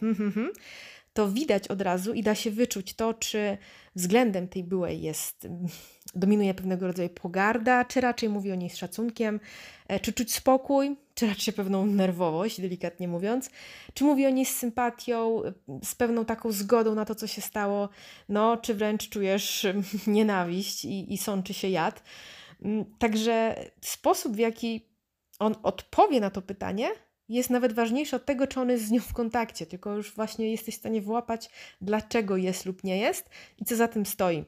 to 1.13 1.31
widać 1.31 1.67
od 1.67 1.81
razu 1.81 2.13
i 2.13 2.23
da 2.23 2.35
się 2.35 2.51
wyczuć 2.51 2.93
to, 2.93 3.13
czy 3.13 3.57
względem 3.95 4.47
tej 4.47 4.63
byłej 4.63 5.01
jest, 5.01 5.47
dominuje 6.15 6.53
pewnego 6.53 6.87
rodzaju 6.87 7.09
pogarda, 7.09 7.85
czy 7.85 8.01
raczej 8.01 8.29
mówi 8.29 8.51
o 8.51 8.55
niej 8.55 8.69
z 8.69 8.77
szacunkiem, 8.77 9.39
e, 9.87 9.99
czy 9.99 10.13
czuć 10.13 10.33
spokój, 10.33 10.95
czy 11.13 11.27
raczej 11.27 11.53
pewną 11.53 11.85
nerwowość, 11.85 12.61
delikatnie 12.61 13.07
mówiąc, 13.07 13.49
czy 13.93 14.03
mówi 14.03 14.25
o 14.25 14.29
niej 14.29 14.45
z 14.45 14.57
sympatią, 14.57 15.41
z 15.83 15.95
pewną 15.95 16.25
taką 16.25 16.51
zgodą 16.51 16.95
na 16.95 17.05
to, 17.05 17.15
co 17.15 17.27
się 17.27 17.41
stało, 17.41 17.89
no, 18.29 18.57
czy 18.57 18.73
wręcz 18.73 19.09
czujesz 19.09 19.67
nienawiść 20.07 20.85
i, 20.85 21.13
i 21.13 21.17
sączy 21.17 21.53
się 21.53 21.69
jad. 21.69 22.03
Mm, 22.61 22.85
także 22.99 23.55
sposób, 23.81 24.35
w 24.35 24.39
jaki 24.39 24.91
on 25.39 25.55
odpowie 25.63 26.19
na 26.19 26.29
to 26.29 26.41
pytanie, 26.41 26.89
jest 27.31 27.49
nawet 27.49 27.73
ważniejszy 27.73 28.15
od 28.15 28.25
tego, 28.25 28.47
czy 28.47 28.59
on 28.59 28.69
jest 28.69 28.85
z 28.85 28.91
nią 28.91 29.01
w 29.01 29.13
kontakcie, 29.13 29.65
tylko 29.65 29.95
już 29.95 30.15
właśnie 30.15 30.51
jesteś 30.51 30.75
w 30.75 30.79
stanie 30.79 31.01
wyłapać, 31.01 31.49
dlaczego 31.81 32.37
jest 32.37 32.65
lub 32.65 32.83
nie 32.83 32.97
jest 32.97 33.29
i 33.57 33.65
co 33.65 33.75
za 33.75 33.87
tym 33.87 34.05
stoi. 34.05 34.45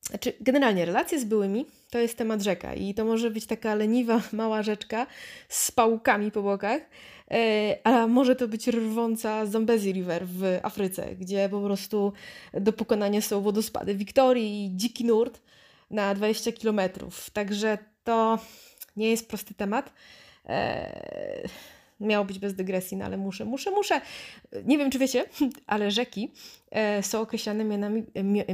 Znaczy, 0.00 0.32
generalnie 0.40 0.84
relacje 0.84 1.20
z 1.20 1.24
byłymi 1.24 1.66
to 1.90 1.98
jest 1.98 2.18
temat 2.18 2.42
rzeka 2.42 2.74
i 2.74 2.94
to 2.94 3.04
może 3.04 3.30
być 3.30 3.46
taka 3.46 3.74
leniwa, 3.74 4.20
mała 4.32 4.62
rzeczka 4.62 5.06
z 5.48 5.70
pałkami 5.70 6.30
po 6.30 6.42
bokach, 6.42 6.82
e, 7.30 7.78
a 7.84 8.06
może 8.06 8.36
to 8.36 8.48
być 8.48 8.68
rwąca 8.68 9.46
Zambezi 9.46 9.92
River 9.92 10.26
w 10.26 10.58
Afryce, 10.62 11.14
gdzie 11.14 11.48
po 11.48 11.60
prostu 11.60 12.12
do 12.54 12.72
pokonania 12.72 13.20
są 13.20 13.40
wodospady 13.40 13.94
Wiktorii 13.94 14.66
i 14.66 14.76
dziki 14.76 15.04
nurt 15.04 15.40
na 15.90 16.14
20 16.14 16.52
kilometrów. 16.52 17.30
Także 17.30 17.78
to 18.04 18.38
nie 18.96 19.10
jest 19.10 19.28
prosty 19.28 19.54
temat. 19.54 19.92
Eee, 20.44 21.48
miało 22.00 22.24
być 22.24 22.38
bez 22.38 22.54
dygresji, 22.54 22.96
no 22.96 23.04
ale 23.04 23.16
muszę, 23.16 23.44
muszę, 23.44 23.70
muszę. 23.70 24.00
Nie 24.64 24.78
wiem, 24.78 24.90
czy 24.90 24.98
wiecie, 24.98 25.24
ale 25.66 25.90
rzeki 25.90 26.32
e, 26.70 27.02
są 27.02 27.20
określane 27.20 27.64
mianami, 27.64 28.04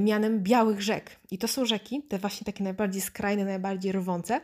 mianem 0.00 0.42
białych 0.42 0.82
rzek. 0.82 1.10
I 1.30 1.38
to 1.38 1.48
są 1.48 1.64
rzeki, 1.64 2.02
te 2.02 2.18
właśnie 2.18 2.44
takie 2.44 2.64
najbardziej 2.64 3.02
skrajne, 3.02 3.44
najbardziej 3.44 3.92
rwące, 3.92 4.40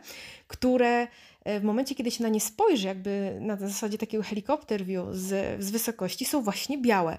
które 0.47 1.07
e, 1.43 1.59
w 1.59 1.63
momencie, 1.63 1.95
kiedy 1.95 2.11
się 2.11 2.23
na 2.23 2.29
nie 2.29 2.41
spojrzy, 2.41 2.87
jakby 2.87 3.37
na 3.41 3.55
zasadzie 3.55 3.97
takiego 3.97 4.23
helikopter 4.23 4.85
view 4.85 5.05
z, 5.11 5.63
z 5.63 5.71
wysokości, 5.71 6.25
są 6.25 6.41
właśnie 6.41 6.77
białe. 6.77 7.17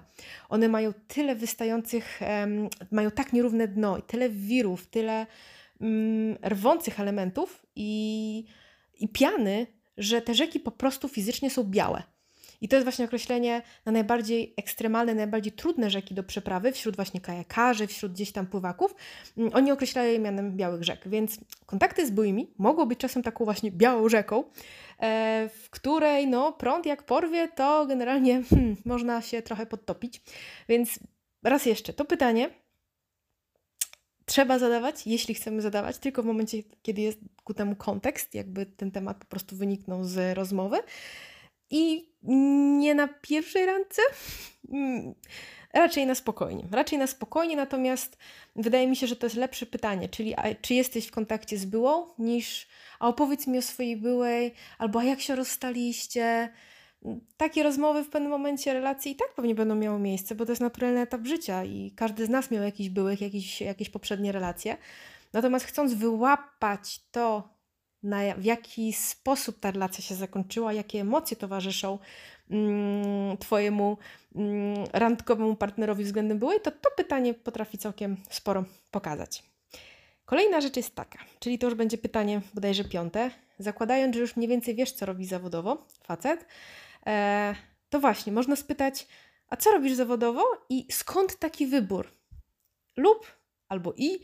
One 0.49 0.69
mają 0.69 0.93
tyle 1.07 1.35
wystających, 1.35 2.19
mają 2.91 3.11
tak 3.11 3.33
nierówne 3.33 3.67
dno 3.67 3.97
i 3.97 4.01
tyle 4.01 4.29
wirów, 4.29 4.87
tyle 4.87 5.25
mm, 5.81 6.37
rwących 6.49 6.99
elementów 6.99 7.65
i, 7.75 8.45
i 8.99 9.07
piany, 9.07 9.67
że 9.97 10.21
te 10.21 10.33
rzeki 10.35 10.59
po 10.59 10.71
prostu 10.71 11.07
fizycznie 11.07 11.49
są 11.49 11.63
białe. 11.63 12.03
I 12.61 12.67
to 12.67 12.75
jest 12.75 12.85
właśnie 12.85 13.05
określenie 13.05 13.61
na 13.85 13.91
najbardziej 13.91 14.53
ekstremalne, 14.57 15.15
najbardziej 15.15 15.51
trudne 15.51 15.89
rzeki 15.89 16.13
do 16.13 16.23
przeprawy 16.23 16.71
wśród 16.71 16.95
właśnie 16.95 17.21
kajakarzy, 17.21 17.87
wśród 17.87 18.11
gdzieś 18.11 18.31
tam 18.31 18.47
pływaków. 18.47 18.95
Mm, 19.37 19.51
oni 19.53 19.71
określają 19.71 20.11
je 20.11 20.19
mianem 20.19 20.57
białych 20.57 20.83
rzek, 20.83 21.01
więc 21.05 21.39
kontakty 21.65 22.07
z 22.07 22.11
byłymi 22.11 22.53
mogą 22.57 22.85
być 22.85 22.99
czasem 22.99 23.23
taką 23.23 23.45
właśnie 23.45 23.71
białą 23.71 24.09
rzeką, 24.09 24.43
e, 24.99 25.49
w 25.53 25.69
której 25.69 26.27
no 26.27 26.51
prąd 26.51 26.85
jak 26.85 27.03
porwie, 27.03 27.47
to 27.47 27.85
generalnie 27.85 28.43
hmm, 28.43 28.75
można 28.85 29.21
się 29.21 29.41
trochę 29.41 29.65
podtopić. 29.65 30.21
Więc 30.69 30.99
raz 31.43 31.65
jeszcze, 31.65 31.93
to 31.93 32.05
pytanie 32.05 32.49
trzeba 34.31 34.59
zadawać, 34.59 35.07
jeśli 35.07 35.33
chcemy 35.33 35.61
zadawać, 35.61 35.97
tylko 35.97 36.23
w 36.23 36.25
momencie, 36.25 36.57
kiedy 36.81 37.01
jest 37.01 37.19
ku 37.43 37.53
temu 37.53 37.75
kontekst, 37.75 38.35
jakby 38.35 38.65
ten 38.65 38.91
temat 38.91 39.17
po 39.17 39.25
prostu 39.25 39.55
wyniknął 39.55 40.03
z 40.03 40.37
rozmowy. 40.37 40.77
I 41.69 42.09
nie 42.79 42.95
na 42.95 43.07
pierwszej 43.07 43.65
randce? 43.65 44.01
Mm, 44.73 45.13
Raczej 45.73 46.05
na 46.05 46.15
spokojnie. 46.15 46.63
Raczej 46.71 46.99
na 46.99 47.07
spokojnie, 47.07 47.55
natomiast 47.55 48.17
wydaje 48.55 48.87
mi 48.87 48.95
się, 48.95 49.07
że 49.07 49.15
to 49.15 49.25
jest 49.25 49.35
lepsze 49.35 49.65
pytanie, 49.65 50.09
czyli 50.09 50.35
a, 50.35 50.55
czy 50.61 50.73
jesteś 50.73 51.07
w 51.07 51.11
kontakcie 51.11 51.57
z 51.57 51.65
byłą, 51.65 52.05
niż 52.19 52.67
a 52.99 53.07
opowiedz 53.07 53.47
mi 53.47 53.57
o 53.57 53.61
swojej 53.61 53.97
byłej, 53.97 54.53
albo 54.77 54.99
a 54.99 55.03
jak 55.03 55.21
się 55.21 55.35
rozstaliście. 55.35 56.49
Takie 57.37 57.63
rozmowy 57.63 58.03
w 58.03 58.09
pewnym 58.09 58.31
momencie 58.31 58.73
relacji 58.73 59.11
i 59.11 59.15
tak 59.15 59.33
pewnie 59.35 59.55
będą 59.55 59.75
miały 59.75 59.99
miejsce, 59.99 60.35
bo 60.35 60.45
to 60.45 60.51
jest 60.51 60.61
naturalny 60.61 60.99
etap 60.99 61.25
życia 61.25 61.63
i 61.63 61.91
każdy 61.95 62.25
z 62.25 62.29
nas 62.29 62.51
miał 62.51 62.63
jakiś 62.63 62.89
byłych, 62.89 63.21
jakieś, 63.21 63.61
jakieś 63.61 63.89
poprzednie 63.89 64.31
relacje. 64.31 64.77
Natomiast 65.33 65.65
chcąc 65.65 65.93
wyłapać 65.93 67.01
to, 67.11 67.49
na, 68.03 68.35
w 68.37 68.43
jaki 68.43 68.93
sposób 68.93 69.59
ta 69.59 69.71
relacja 69.71 70.03
się 70.03 70.15
zakończyła, 70.15 70.73
jakie 70.73 71.01
emocje 71.01 71.37
towarzyszą 71.37 71.99
mm, 72.49 73.37
Twojemu 73.37 73.97
mm, 74.35 74.85
randkowemu 74.93 75.55
partnerowi 75.55 76.03
względem 76.03 76.39
byłej, 76.39 76.59
to 76.59 76.71
to 76.71 76.89
pytanie 76.97 77.33
potrafi 77.33 77.77
całkiem 77.77 78.17
sporo 78.29 78.63
pokazać. 78.91 79.43
Kolejna 80.25 80.61
rzecz 80.61 80.77
jest 80.77 80.95
taka, 80.95 81.19
czyli 81.39 81.59
to 81.59 81.67
już 81.67 81.75
będzie 81.75 81.97
pytanie 81.97 82.41
bodajże 82.53 82.83
piąte. 82.83 83.31
Zakładając, 83.59 84.15
że 84.15 84.21
już 84.21 84.35
mniej 84.35 84.49
więcej 84.49 84.75
wiesz, 84.75 84.91
co 84.91 85.05
robi 85.05 85.25
zawodowo 85.25 85.85
facet, 86.03 86.45
to 87.89 87.99
właśnie 87.99 88.33
można 88.33 88.55
spytać, 88.55 89.07
a 89.47 89.57
co 89.57 89.71
robisz 89.71 89.93
zawodowo 89.93 90.43
i 90.69 90.87
skąd 90.91 91.39
taki 91.39 91.67
wybór? 91.67 92.07
Lub 92.97 93.27
albo 93.69 93.93
i, 93.97 94.19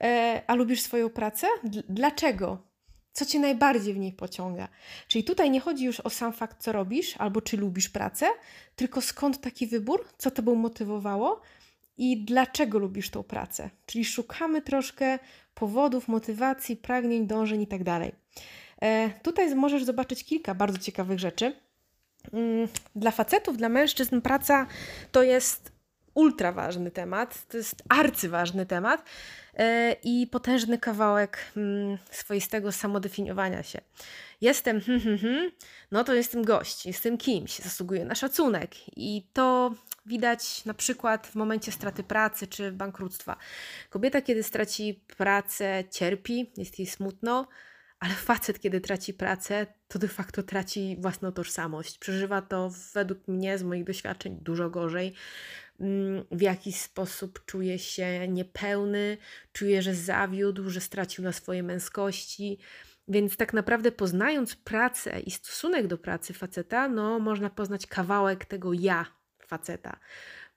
e, 0.00 0.42
a 0.46 0.54
lubisz 0.54 0.80
swoją 0.80 1.10
pracę? 1.10 1.46
Dlaczego? 1.88 2.68
Co 3.12 3.26
cię 3.26 3.40
najbardziej 3.40 3.94
w 3.94 3.98
niej 3.98 4.12
pociąga? 4.12 4.68
Czyli 5.08 5.24
tutaj 5.24 5.50
nie 5.50 5.60
chodzi 5.60 5.84
już 5.84 6.00
o 6.00 6.10
sam 6.10 6.32
fakt, 6.32 6.62
co 6.62 6.72
robisz, 6.72 7.16
albo 7.16 7.40
czy 7.40 7.56
lubisz 7.56 7.88
pracę, 7.88 8.26
tylko 8.76 9.00
skąd 9.00 9.40
taki 9.40 9.66
wybór, 9.66 10.08
co 10.18 10.30
tobą 10.30 10.54
motywowało 10.54 11.40
i 11.96 12.24
dlaczego 12.24 12.78
lubisz 12.78 13.10
tą 13.10 13.22
pracę. 13.22 13.70
Czyli 13.86 14.04
szukamy 14.04 14.62
troszkę 14.62 15.18
powodów, 15.54 16.08
motywacji, 16.08 16.76
pragnień, 16.76 17.26
dążeń 17.26 17.60
itd. 17.60 18.10
E, 18.82 19.10
tutaj 19.22 19.54
możesz 19.54 19.84
zobaczyć 19.84 20.24
kilka 20.24 20.54
bardzo 20.54 20.78
ciekawych 20.78 21.18
rzeczy. 21.18 21.67
Mm, 22.32 22.68
Dla 22.96 23.10
facetów, 23.10 23.56
dla 23.56 23.68
mężczyzn 23.68 24.20
praca 24.20 24.66
to 25.12 25.22
jest 25.22 25.72
ultra 26.14 26.52
ważny 26.52 26.90
temat, 26.90 27.46
to 27.48 27.56
jest 27.56 27.82
arcyważny 27.88 28.66
temat 28.66 29.04
e, 29.54 29.96
i 30.02 30.26
potężny 30.26 30.78
kawałek 30.78 31.38
mm, 31.56 31.98
swoistego 32.10 32.72
samodefiniowania 32.72 33.62
się. 33.62 33.80
Jestem, 34.40 34.80
hmm, 34.80 35.00
hmm, 35.00 35.18
hmm, 35.18 35.50
no 35.92 36.04
to 36.04 36.14
jestem 36.14 36.44
gość, 36.44 36.86
jestem 36.86 37.18
kimś, 37.18 37.58
zasługuję 37.58 38.04
na 38.04 38.14
szacunek 38.14 38.74
i 38.96 39.28
to 39.32 39.74
widać 40.06 40.64
na 40.64 40.74
przykład 40.74 41.26
w 41.26 41.34
momencie 41.34 41.72
straty 41.72 42.02
pracy 42.02 42.46
czy 42.46 42.72
bankructwa. 42.72 43.36
Kobieta, 43.90 44.22
kiedy 44.22 44.42
straci 44.42 45.00
pracę, 45.16 45.84
cierpi, 45.90 46.52
jest 46.56 46.78
jej 46.78 46.86
smutno, 46.86 47.48
ale 48.00 48.14
facet, 48.14 48.58
kiedy 48.60 48.80
traci 48.80 49.14
pracę, 49.14 49.66
to 49.88 49.98
de 49.98 50.08
facto 50.08 50.42
traci 50.42 50.96
własną 51.00 51.32
tożsamość. 51.32 51.98
Przeżywa 51.98 52.42
to 52.42 52.70
według 52.94 53.28
mnie, 53.28 53.58
z 53.58 53.62
moich 53.62 53.84
doświadczeń, 53.84 54.38
dużo 54.42 54.70
gorzej. 54.70 55.14
Mm, 55.80 56.24
W 56.30 56.40
jakiś 56.40 56.76
sposób 56.76 57.44
czuje 57.44 57.78
się 57.78 58.28
niepełny, 58.28 59.16
czuje, 59.52 59.82
że 59.82 59.94
zawiódł, 59.94 60.70
że 60.70 60.80
stracił 60.80 61.24
na 61.24 61.32
swojej 61.32 61.62
męskości. 61.62 62.58
Więc 63.08 63.36
tak 63.36 63.52
naprawdę 63.52 63.92
poznając 63.92 64.56
pracę 64.56 65.20
i 65.20 65.30
stosunek 65.30 65.86
do 65.86 65.98
pracy 65.98 66.34
faceta, 66.34 66.88
no 66.88 67.18
można 67.18 67.50
poznać 67.50 67.86
kawałek 67.86 68.44
tego 68.44 68.72
ja 68.72 69.06
faceta. 69.46 70.00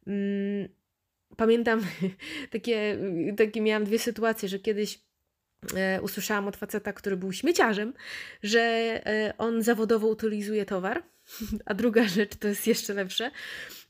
Mm, 0.07 0.69
Pamiętam 1.38 1.81
takie, 2.51 2.98
takie 3.38 3.62
miałam 3.62 3.83
dwie 3.83 4.00
sytuacje, 4.00 4.50
że 4.50 4.60
kiedyś 4.60 4.99
usłyszałam 6.02 6.47
od 6.47 6.58
faceta, 6.58 6.93
który 6.93 7.17
był 7.17 7.34
śmieciarzem, 7.34 7.93
że 8.43 8.62
e, 8.62 9.34
on 9.38 9.62
zawodowo 9.62 10.08
utylizuje 10.08 10.65
towar. 10.65 11.04
A 11.65 11.74
druga 11.74 12.08
rzecz, 12.08 12.36
to 12.36 12.47
jest 12.47 12.67
jeszcze 12.67 12.93
lepsze. 12.93 13.32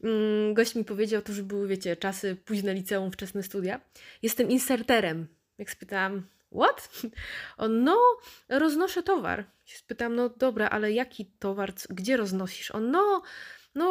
Mm, 0.03 0.53
Gość 0.53 0.75
mi 0.75 0.85
powiedział, 0.85 1.21
to 1.21 1.31
już 1.31 1.41
były, 1.41 1.67
wiecie, 1.67 1.95
czasy 1.95 2.35
późne 2.35 2.73
liceum, 2.73 3.11
wczesne 3.11 3.43
studia. 3.43 3.81
Jestem 4.21 4.49
inserterem. 4.49 5.27
Jak 5.57 5.71
spytałam, 5.71 6.27
what? 6.51 6.89
On, 7.57 7.83
no, 7.83 7.97
roznoszę 8.49 9.03
towar. 9.03 9.45
Się 9.65 9.77
Spytałam, 9.77 10.15
no 10.15 10.29
dobra, 10.29 10.69
ale 10.69 10.91
jaki 10.91 11.25
towar, 11.25 11.73
gdzie 11.89 12.17
roznosisz? 12.17 12.71
On, 12.71 12.91
no, 12.91 13.21
no, 13.75 13.87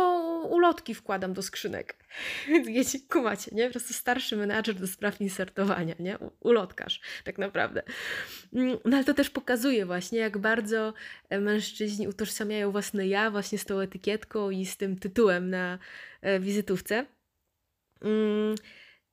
ulotki 0.50 0.94
wkładam 0.94 1.32
do 1.32 1.42
skrzynek. 1.42 1.96
Wiecie, 2.66 2.98
kumacie, 3.08 3.50
nie? 3.54 3.64
Po 3.64 3.70
prostu 3.70 3.92
starszy 3.92 4.36
menadżer 4.36 4.74
do 4.74 4.86
spraw 4.86 5.20
insertowania, 5.20 5.94
nie? 5.98 6.18
Ulotkarz, 6.40 7.00
tak 7.24 7.38
naprawdę. 7.38 7.82
Mm, 8.52 8.78
No 8.84 8.96
ale 8.96 9.04
to 9.04 9.14
też 9.14 9.30
pokazuje 9.30 9.86
właśnie, 9.86 10.18
jak 10.18 10.38
bardzo 10.38 10.94
e, 11.28 11.40
mężczyźni 11.40 12.08
utożsamiają 12.08 12.72
własne 12.72 13.06
ja 13.06 13.30
właśnie 13.30 13.58
z 13.58 13.64
tą 13.64 13.78
etykietką 13.80 14.50
i 14.50 14.66
z 14.66 14.76
tym 14.76 14.98
tytułem 14.98 15.50
na 15.50 15.78
e, 16.22 16.40
wizytówce. 16.40 17.06
Mm, 18.02 18.54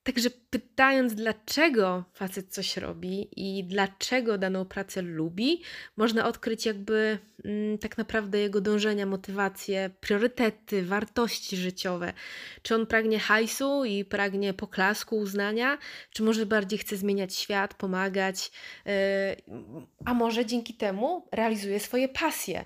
Także 0.07 0.29
pytając, 0.49 1.15
dlaczego 1.15 2.03
facet 2.13 2.53
coś 2.53 2.77
robi 2.77 3.29
i 3.35 3.63
dlaczego 3.63 4.37
daną 4.37 4.65
pracę 4.65 5.01
lubi, 5.01 5.61
można 5.97 6.25
odkryć 6.27 6.65
jakby 6.65 7.19
mm, 7.45 7.77
tak 7.77 7.97
naprawdę 7.97 8.39
jego 8.39 8.61
dążenia, 8.61 9.05
motywacje, 9.05 9.89
priorytety, 9.99 10.83
wartości 10.85 11.57
życiowe. 11.57 12.13
Czy 12.61 12.75
on 12.75 12.85
pragnie 12.85 13.19
hajsu 13.19 13.85
i 13.85 14.05
pragnie 14.05 14.53
poklasku, 14.53 15.17
uznania, 15.17 15.77
czy 16.11 16.23
może 16.23 16.45
bardziej 16.45 16.79
chce 16.79 16.97
zmieniać 16.97 17.35
świat, 17.35 17.73
pomagać, 17.73 18.51
yy, 18.85 18.91
a 20.05 20.13
może 20.13 20.45
dzięki 20.45 20.73
temu 20.73 21.27
realizuje 21.31 21.79
swoje 21.79 22.09
pasje. 22.09 22.65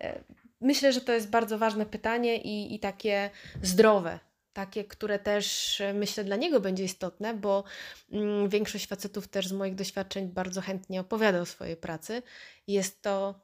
Yy, 0.00 0.24
Myślę, 0.60 0.92
że 0.92 1.00
to 1.00 1.12
jest 1.12 1.30
bardzo 1.30 1.58
ważne 1.58 1.86
pytanie 1.86 2.36
i, 2.36 2.74
i 2.74 2.78
takie 2.78 3.30
zdrowe 3.62 4.18
takie, 4.52 4.84
które 4.84 5.18
też 5.18 5.80
e, 5.80 5.94
myślę 5.94 6.24
dla 6.24 6.36
niego 6.36 6.60
będzie 6.60 6.84
istotne, 6.84 7.34
bo 7.34 7.64
mm, 8.12 8.48
większość 8.48 8.86
facetów 8.86 9.28
też 9.28 9.48
z 9.48 9.52
moich 9.52 9.74
doświadczeń 9.74 10.28
bardzo 10.28 10.60
chętnie 10.60 11.00
opowiada 11.00 11.40
o 11.40 11.46
swojej 11.46 11.76
pracy. 11.76 12.22
Jest 12.66 13.02
to 13.02 13.40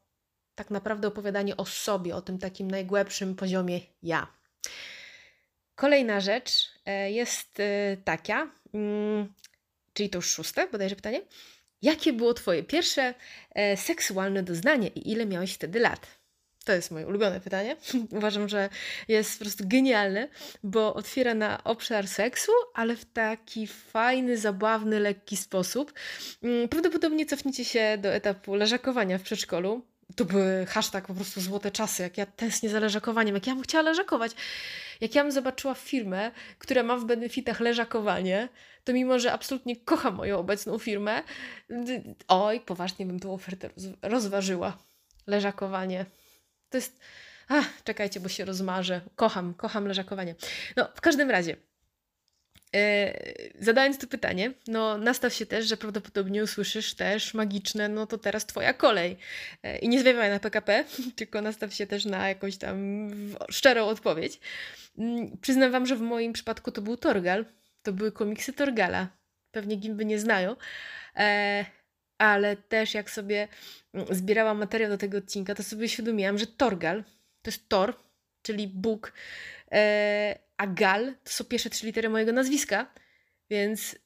tak 0.55 0.71
naprawdę 0.71 1.09
opowiadanie 1.09 1.57
o 1.57 1.67
sobie, 1.67 2.17
o 2.17 2.23
tym 2.23 2.39
takim 2.39 2.71
najgłębszym 2.71 3.35
poziomie 3.35 3.81
ja. 4.03 4.27
Kolejna 5.75 6.21
rzecz 6.21 6.73
e, 6.87 7.11
jest 7.11 7.61
e, 7.61 7.97
taka, 8.05 8.51
mm, 8.75 9.35
czyli 9.93 10.11
to 10.11 10.19
już 10.19 10.31
szóste 10.31 10.69
bodajże 10.69 10.97
pytanie. 10.97 11.21
Jakie 11.83 12.13
było 12.13 12.35
Twoje 12.35 12.63
pierwsze 12.63 13.15
seksualne 13.77 14.43
doznanie 14.43 14.89
i 14.89 15.11
ile 15.13 15.27
miałeś 15.27 15.55
wtedy 15.55 15.79
lat? 15.81 16.18
To 16.69 16.73
jest 16.73 16.91
moje 16.91 17.07
ulubione 17.07 17.41
pytanie. 17.41 17.77
Uważam, 18.19 18.49
że 18.49 18.69
jest 19.09 19.39
po 19.39 19.45
prostu 19.45 19.65
genialne, 19.67 20.29
bo 20.63 20.95
otwiera 20.95 21.35
na 21.35 21.65
obszar 21.65 22.09
seksu, 22.09 22.53
ale 22.75 22.97
w 22.97 23.05
taki 23.05 23.67
fajny, 23.67 24.37
zabawny, 24.39 25.01
lekki 25.01 25.37
sposób. 25.37 25.93
Mm, 26.43 26.69
Prawdopodobnie 26.69 27.27
cofniecie 27.27 27.65
się 27.65 27.99
do 28.01 28.09
etapu 28.09 28.55
leżakowania 28.55 29.19
w 29.19 29.23
przedszkolu. 29.23 29.83
To 30.17 30.25
były 30.25 30.67
hashtag 30.67 31.07
po 31.07 31.15
prostu 31.15 31.41
złote 31.41 31.71
czasy, 31.71 32.03
jak 32.03 32.19
ja 32.19 32.27
tęsknię 32.27 32.69
za 32.71 32.81
leżakowaniem, 32.81 33.35
jak 33.35 33.47
ja 33.47 33.55
bym 33.55 33.63
chciała 33.63 33.83
leżakować. 33.83 34.33
Jak 35.01 35.15
ja 35.15 35.23
bym 35.23 35.33
zobaczyła 35.33 35.75
firmę, 35.75 36.31
która 36.59 36.83
ma 36.83 36.97
w 36.97 37.05
benefitach 37.05 37.61
leżakowanie, 37.61 38.49
to 38.85 38.93
mimo, 38.93 39.19
że 39.19 39.33
absolutnie 39.33 39.77
kocham 39.77 40.15
moją 40.15 40.39
obecną 40.39 40.79
firmę, 40.79 41.23
oj, 42.29 42.61
poważnie 42.61 43.07
bym 43.07 43.21
tą 43.21 43.33
ofertę 43.35 43.69
roz- 43.69 43.97
rozważyła. 44.03 44.79
Leżakowanie. 45.27 46.07
To 46.71 46.77
jest. 46.77 46.99
Ach, 47.49 47.83
czekajcie, 47.85 48.21
bo 48.21 48.29
się 48.29 48.45
rozmarzę. 48.45 49.01
Kocham, 49.17 49.55
kocham 49.55 49.87
leżakowanie. 49.87 50.35
No, 50.77 50.89
w 50.95 51.01
każdym 51.01 51.31
razie. 51.31 51.57
E, 52.75 53.15
zadając 53.59 53.99
to 53.99 54.07
pytanie, 54.07 54.53
no 54.67 54.99
nastaw 54.99 55.35
się 55.35 55.47
też, 55.47 55.67
że 55.67 55.77
prawdopodobnie 55.77 56.43
usłyszysz 56.43 56.95
też 56.95 57.35
magiczne, 57.35 57.89
no 57.89 58.07
to 58.07 58.19
teraz 58.19 58.47
twoja 58.47 58.73
kolej. 58.73 59.17
E, 59.63 59.79
I 59.79 59.89
nie 59.89 60.01
zwiewaj 60.01 60.31
na 60.31 60.39
PKP, 60.39 60.85
tylko 61.17 61.43
nastaw 61.43 61.75
się 61.75 61.87
też 61.87 62.05
na 62.05 62.29
jakąś 62.29 62.57
tam 62.57 63.11
szczerą 63.51 63.87
odpowiedź. 63.87 64.41
Mm, 64.99 65.39
Przyznam 65.41 65.73
wam, 65.73 65.87
że 65.87 65.97
w 65.97 66.01
moim 66.01 66.33
przypadku 66.33 66.73
to 66.73 66.83
był 66.83 66.97
Torgal. 66.97 67.45
To 67.83 67.93
były 67.93 68.13
komiksy 68.13 68.53
Torgala. 68.53 69.09
Pewnie 69.51 69.77
gimby 69.77 70.05
nie 70.05 70.19
znają. 70.19 70.57
Ale 72.19 72.57
też 72.57 72.95
jak 72.95 73.11
sobie 73.11 73.49
mm, 73.95 74.07
zbierałam 74.11 74.59
materiał 74.59 74.91
do 74.91 74.99
tego 74.99 75.19
odcinka, 75.19 75.55
to 75.55 75.63
sobie 75.63 75.85
uświadomiłam, 75.85 76.39
że 76.39 76.47
Torgal 76.47 77.05
to 77.43 77.51
jest 77.51 77.69
Thor, 77.69 77.95
czyli 78.43 78.69
Bóg, 78.69 79.13
e, 79.73 80.39
a 80.57 80.67
Gal 80.67 81.15
to 81.25 81.31
są 81.31 81.45
pierwsze 81.45 81.71
trzy 81.71 81.87
litery 81.87 82.09
mojego 82.09 82.33
nazwiska, 82.33 82.95
więc 83.51 83.97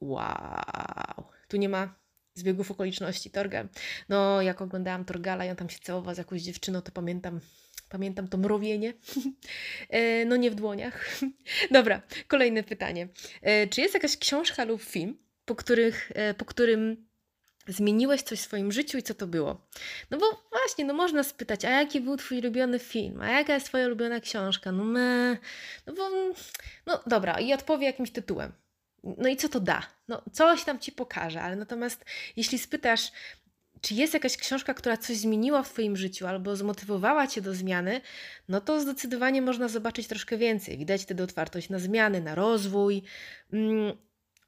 wow, 0.00 1.24
tu 1.48 1.56
nie 1.56 1.68
ma 1.68 1.94
zbiegów 2.34 2.70
okoliczności, 2.70 3.30
Torgal. 3.30 3.68
No, 4.08 4.42
jak 4.42 4.62
oglądałam 4.62 5.04
Torgala 5.04 5.44
i 5.44 5.50
on 5.50 5.56
tam 5.56 5.68
się 5.68 5.78
całował 5.78 6.14
z 6.14 6.18
jakąś 6.18 6.42
dziewczyną, 6.42 6.82
to 6.82 6.92
pamiętam, 6.92 7.40
Pamiętam 7.88 8.28
to 8.28 8.38
mrowienie. 8.38 8.94
E, 9.88 10.24
no 10.24 10.36
nie 10.36 10.50
w 10.50 10.54
dłoniach. 10.54 11.20
Dobra, 11.70 12.02
kolejne 12.28 12.62
pytanie. 12.62 13.08
E, 13.42 13.66
czy 13.66 13.80
jest 13.80 13.94
jakaś 13.94 14.16
książka 14.16 14.64
lub 14.64 14.82
film, 14.82 15.18
po, 15.44 15.54
których, 15.54 16.12
po 16.38 16.44
którym 16.44 17.03
zmieniłeś 17.68 18.22
coś 18.22 18.38
w 18.38 18.42
swoim 18.42 18.72
życiu 18.72 18.98
i 18.98 19.02
co 19.02 19.14
to 19.14 19.26
było? 19.26 19.66
No 20.10 20.18
bo 20.18 20.42
właśnie, 20.50 20.84
no 20.84 20.94
można 20.94 21.22
spytać, 21.22 21.64
a 21.64 21.70
jaki 21.70 22.00
był 22.00 22.16
twój 22.16 22.38
ulubiony 22.38 22.78
film? 22.78 23.20
A 23.20 23.28
jaka 23.28 23.54
jest 23.54 23.66
twoja 23.66 23.86
ulubiona 23.86 24.20
książka? 24.20 24.72
No 24.72 24.84
me, 24.84 25.36
no 25.86 25.92
bo, 25.92 26.10
no 26.86 27.02
dobra, 27.06 27.40
i 27.40 27.52
odpowie 27.52 27.86
jakimś 27.86 28.10
tytułem. 28.10 28.52
No 29.04 29.28
i 29.28 29.36
co 29.36 29.48
to 29.48 29.60
da? 29.60 29.82
No 30.08 30.22
coś 30.32 30.64
tam 30.64 30.78
ci 30.78 30.92
pokaże, 30.92 31.42
ale 31.42 31.56
natomiast 31.56 32.04
jeśli 32.36 32.58
spytasz, 32.58 33.12
czy 33.80 33.94
jest 33.94 34.14
jakaś 34.14 34.36
książka, 34.36 34.74
która 34.74 34.96
coś 34.96 35.16
zmieniła 35.16 35.62
w 35.62 35.72
Twoim 35.72 35.96
życiu 35.96 36.26
albo 36.26 36.56
zmotywowała 36.56 37.26
Cię 37.26 37.40
do 37.40 37.54
zmiany, 37.54 38.00
no 38.48 38.60
to 38.60 38.80
zdecydowanie 38.80 39.42
można 39.42 39.68
zobaczyć 39.68 40.06
troszkę 40.06 40.36
więcej. 40.36 40.78
Widać 40.78 41.02
wtedy 41.02 41.22
otwartość 41.22 41.68
na 41.68 41.78
zmiany, 41.78 42.20
na 42.20 42.34
rozwój. 42.34 43.02
Mm, 43.52 43.96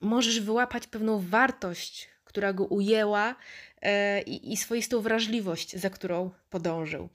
możesz 0.00 0.40
wyłapać 0.40 0.86
pewną 0.86 1.20
wartość, 1.20 2.08
która 2.26 2.52
go 2.52 2.64
ujęła 2.64 3.34
e, 3.82 4.22
i, 4.22 4.52
i 4.52 4.56
swoistą 4.56 5.00
wrażliwość, 5.00 5.76
za 5.76 5.90
którą 5.90 6.30
podążył. 6.50 7.08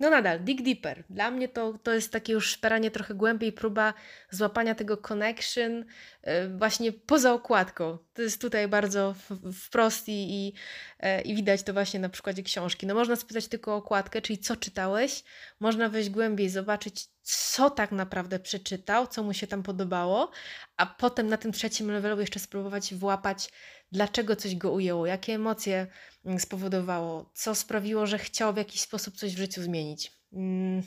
No 0.00 0.10
nadal, 0.10 0.44
dig 0.44 0.62
deeper. 0.62 1.04
Dla 1.10 1.30
mnie 1.30 1.48
to, 1.48 1.78
to 1.82 1.94
jest 1.94 2.12
takie 2.12 2.32
już 2.32 2.50
szperanie 2.50 2.90
trochę 2.90 3.14
głębiej, 3.14 3.52
próba 3.52 3.94
złapania 4.30 4.74
tego 4.74 4.96
connection 4.96 5.84
e, 6.22 6.48
właśnie 6.48 6.92
poza 6.92 7.32
okładką. 7.32 7.98
To 8.14 8.22
jest 8.22 8.40
tutaj 8.40 8.68
bardzo 8.68 9.14
wprost 9.62 10.08
i, 10.08 10.12
i, 10.12 10.52
e, 11.00 11.22
i 11.22 11.34
widać 11.34 11.62
to 11.62 11.72
właśnie 11.72 12.00
na 12.00 12.08
przykładzie 12.08 12.42
książki. 12.42 12.86
No 12.86 12.94
można 12.94 13.16
spytać 13.16 13.48
tylko 13.48 13.72
o 13.72 13.76
okładkę, 13.76 14.22
czyli 14.22 14.38
co 14.38 14.56
czytałeś. 14.56 15.24
Można 15.60 15.88
wejść 15.88 16.10
głębiej, 16.10 16.48
zobaczyć 16.48 17.08
co 17.22 17.70
tak 17.70 17.92
naprawdę 17.92 18.38
przeczytał, 18.38 19.06
co 19.06 19.22
mu 19.22 19.34
się 19.34 19.46
tam 19.46 19.62
podobało, 19.62 20.30
a 20.76 20.86
potem 20.86 21.26
na 21.28 21.36
tym 21.36 21.52
trzecim 21.52 21.90
levelu 21.90 22.20
jeszcze 22.20 22.40
spróbować 22.40 22.94
włapać 22.94 23.50
dlaczego 23.92 24.36
coś 24.36 24.56
go 24.56 24.72
ujęło, 24.72 25.06
jakie 25.06 25.34
emocje 25.34 25.86
mm, 26.24 26.40
spowodowało, 26.40 27.30
co 27.34 27.54
sprawiło, 27.54 28.06
że 28.06 28.18
chciał 28.18 28.54
w 28.54 28.56
jakiś 28.56 28.80
sposób 28.80 29.16
coś 29.16 29.34
w 29.34 29.38
życiu 29.38 29.62
zmienić. 29.62 30.12
Mm, 30.32 30.82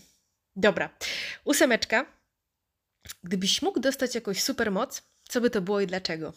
dobra, 0.55 0.97
ósemeczka. 1.45 2.05
Gdybyś 3.23 3.61
mógł 3.61 3.79
dostać 3.79 4.15
jakąś 4.15 4.43
supermoc, 4.43 5.03
co 5.23 5.41
by 5.41 5.49
to 5.49 5.61
było 5.61 5.81
i 5.81 5.87
dlaczego? 5.87 6.33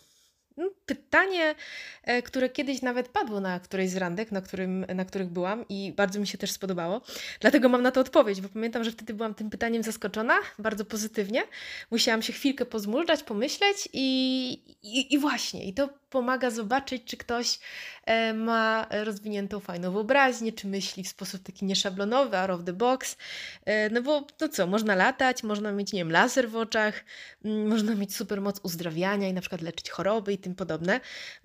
No, 0.57 0.71
pytanie, 0.87 1.55
e, 2.03 2.23
które 2.23 2.49
kiedyś 2.49 2.83
nawet 2.83 3.09
padło 3.09 3.41
na 3.41 3.61
którejś 3.61 3.91
z 3.91 3.97
randek, 3.97 4.33
na, 4.33 4.41
którym, 4.41 4.87
na 4.95 5.05
których 5.05 5.29
byłam 5.29 5.65
i 5.69 5.93
bardzo 5.97 6.21
mi 6.21 6.27
się 6.27 6.39
też 6.39 6.51
spodobało. 6.51 7.01
Dlatego 7.41 7.69
mam 7.69 7.83
na 7.83 7.91
to 7.91 8.01
odpowiedź, 8.01 8.41
bo 8.41 8.49
pamiętam, 8.49 8.85
że 8.85 8.91
wtedy 8.91 9.15
byłam 9.15 9.35
tym 9.35 9.51
pytaniem 9.51 9.83
zaskoczona, 9.83 10.39
bardzo 10.59 10.85
pozytywnie. 10.85 11.43
Musiałam 11.91 12.23
się 12.23 12.33
chwilkę 12.33 12.67
pozmurzać, 12.67 13.23
pomyśleć 13.23 13.89
i, 13.93 14.53
i, 14.83 15.15
i 15.15 15.19
właśnie, 15.19 15.65
i 15.65 15.75
to 15.75 15.89
pomaga 16.11 16.51
zobaczyć, 16.51 17.05
czy 17.05 17.17
ktoś 17.17 17.59
e, 18.05 18.35
ma 18.35 18.87
rozwiniętą 18.91 19.61
fajną 19.61 19.93
wyobraźnię, 19.93 20.53
czy 20.53 20.67
myśli 20.67 21.05
w 21.05 21.09
sposób 21.09 21.43
taki 21.43 21.65
nieszablonowy, 21.65 22.37
out 22.37 22.51
of 22.51 22.65
the 22.65 22.73
box. 22.73 23.17
E, 23.65 23.91
no 23.91 24.03
bo 24.03 24.21
to 24.21 24.49
co, 24.49 24.67
można 24.67 24.95
latać, 24.95 25.43
można 25.43 25.73
mieć, 25.73 25.93
nie 25.93 26.01
wiem, 26.01 26.13
laser 26.13 26.51
w 26.51 26.57
oczach, 26.57 27.05
mm, 27.45 27.69
można 27.69 27.95
mieć 27.95 28.17
super 28.17 28.41
moc 28.41 28.61
uzdrawiania 28.63 29.29
i 29.29 29.33
na 29.33 29.41
przykład 29.41 29.61
leczyć 29.61 29.91
choroby 29.91 30.33
i 30.33 30.39
tym 30.39 30.55
podobne. 30.55 30.72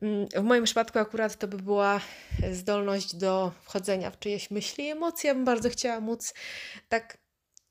Mm, 0.02 0.28
w 0.36 0.44
moim 0.44 0.64
przypadku 0.64 1.00
akurat 1.00 1.36
to 1.36 1.48
by 1.48 1.58
była 1.58 2.02
zdolność 2.52 3.16
do 3.16 3.52
wchodzenia 3.62 4.12
w 4.12 4.20
czyjeś 4.20 4.52
myśli 4.52 4.86
i 4.86 4.90
emocje. 4.90 5.28
Ja 5.28 5.36
bym 5.36 5.46
bardzo 5.46 5.70
chciała 5.70 6.00
móc 6.00 6.34
tak 6.90 7.18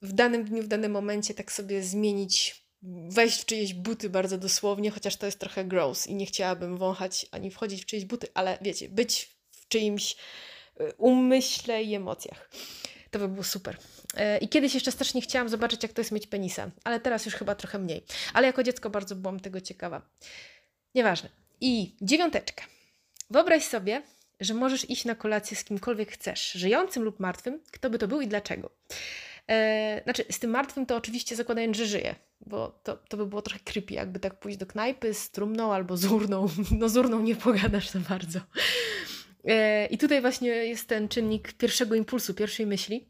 w 0.03 0.13
danym 0.13 0.45
dniu, 0.45 0.63
w 0.63 0.69
danym 0.69 0.93
momencie 0.93 1.35
tak 1.35 1.53
sobie 1.53 1.83
zmienić 1.83 2.67
wejść 3.09 3.43
w 3.43 3.45
czyjeś 3.45 3.75
buty 3.75 4.11
bardzo 4.11 4.39
dosłownie, 4.39 4.91
chociaż 4.91 5.17
to 5.17 5.27
jest 5.27 5.39
trochę 5.39 5.65
gross 5.65 6.07
i 6.07 6.15
nie 6.15 6.27
chciałabym 6.27 6.77
wąchać 6.77 7.27
ani 7.31 7.51
wchodzić 7.51 7.83
w 7.83 7.87
czyjeś 7.87 8.05
buty, 8.05 8.29
ale 8.35 8.59
wiecie, 8.63 8.89
być 8.89 9.37
w 9.51 9.69
czyimś 9.69 10.17
y, 10.81 10.93
umyśle 10.99 11.83
i 11.83 11.95
emocjach. 11.95 12.51
To 13.11 13.19
by 13.19 13.29
było 13.29 13.45
super. 13.45 13.77
E, 14.17 14.39
I 14.39 14.49
kiedyś 14.49 14.75
jeszcze 14.75 14.93
strasznie 14.93 15.21
chciałam 15.21 15.49
zobaczyć, 15.49 15.83
jak 15.83 15.93
to 15.93 16.01
jest 16.01 16.13
mieć 16.13 16.27
penisa, 16.27 16.71
ale 16.85 17.01
teraz 17.01 17.27
już 17.27 17.35
chyba 17.35 17.55
trochę 17.55 17.79
mniej. 17.79 18.05
Ale 18.35 18.47
jako 18.47 18.63
dziecko 18.63 18.91
bardzo 18.91 19.17
byłam 19.17 19.41
tego 19.41 19.61
ciekawa. 19.61 20.03
Nieważne. 20.95 21.46
I 21.61 21.97
dziewiąteczka. 22.03 22.65
Wyobraź 23.31 23.65
sobie, 23.65 24.03
że 24.41 24.55
możesz 24.55 24.91
iść 24.91 25.05
na 25.05 25.15
kolację 25.15 25.57
z 25.57 25.65
kimkolwiek 25.65 26.13
chcesz, 26.13 26.53
żyjącym 26.53 27.03
lub 27.03 27.21
martwym, 27.21 27.61
kto 27.71 27.91
by 27.91 27.99
to 27.99 28.09
był 28.09 28.21
i 28.21 28.29
dlaczego. 28.29 28.71
E, 29.49 30.01
znaczy, 30.05 30.25
z 30.31 30.39
tym 30.39 30.51
martwym 30.51 30.87
to 30.87 30.97
oczywiście 30.97 31.37
zakładając, 31.37 31.77
że 31.77 31.87
żyje, 31.87 32.15
bo 32.47 32.81
to, 32.83 32.97
to 32.97 33.17
by 33.17 33.27
było 33.27 33.43
trochę 33.43 33.61
creepy, 33.65 33.95
jakby 33.95 34.21
tak 34.21 34.41
pójść 34.41 34.59
do 34.59 34.67
knajpy 34.67 35.15
z 35.15 35.31
trumną 35.31 35.73
albo 35.73 35.97
z 35.97 36.05
urną. 36.05 36.47
No 36.79 36.89
z 36.89 36.97
urną 36.97 37.21
nie 37.21 37.37
pogadasz 37.37 37.91
za 37.91 37.99
bardzo. 37.99 38.41
E, 39.45 39.87
I 39.87 39.99
tutaj 39.99 40.21
właśnie 40.21 40.49
jest 40.49 40.89
ten 40.89 41.09
czynnik 41.09 41.53
pierwszego 41.53 41.95
impulsu, 41.95 42.35
pierwszej 42.35 42.67
myśli. 42.67 43.09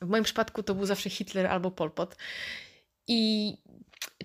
W 0.00 0.08
moim 0.08 0.24
przypadku 0.24 0.62
to 0.62 0.74
był 0.74 0.86
zawsze 0.86 1.10
Hitler 1.10 1.46
albo 1.46 1.70
Pol 1.70 1.90
Pot. 1.90 2.16
I 3.08 3.52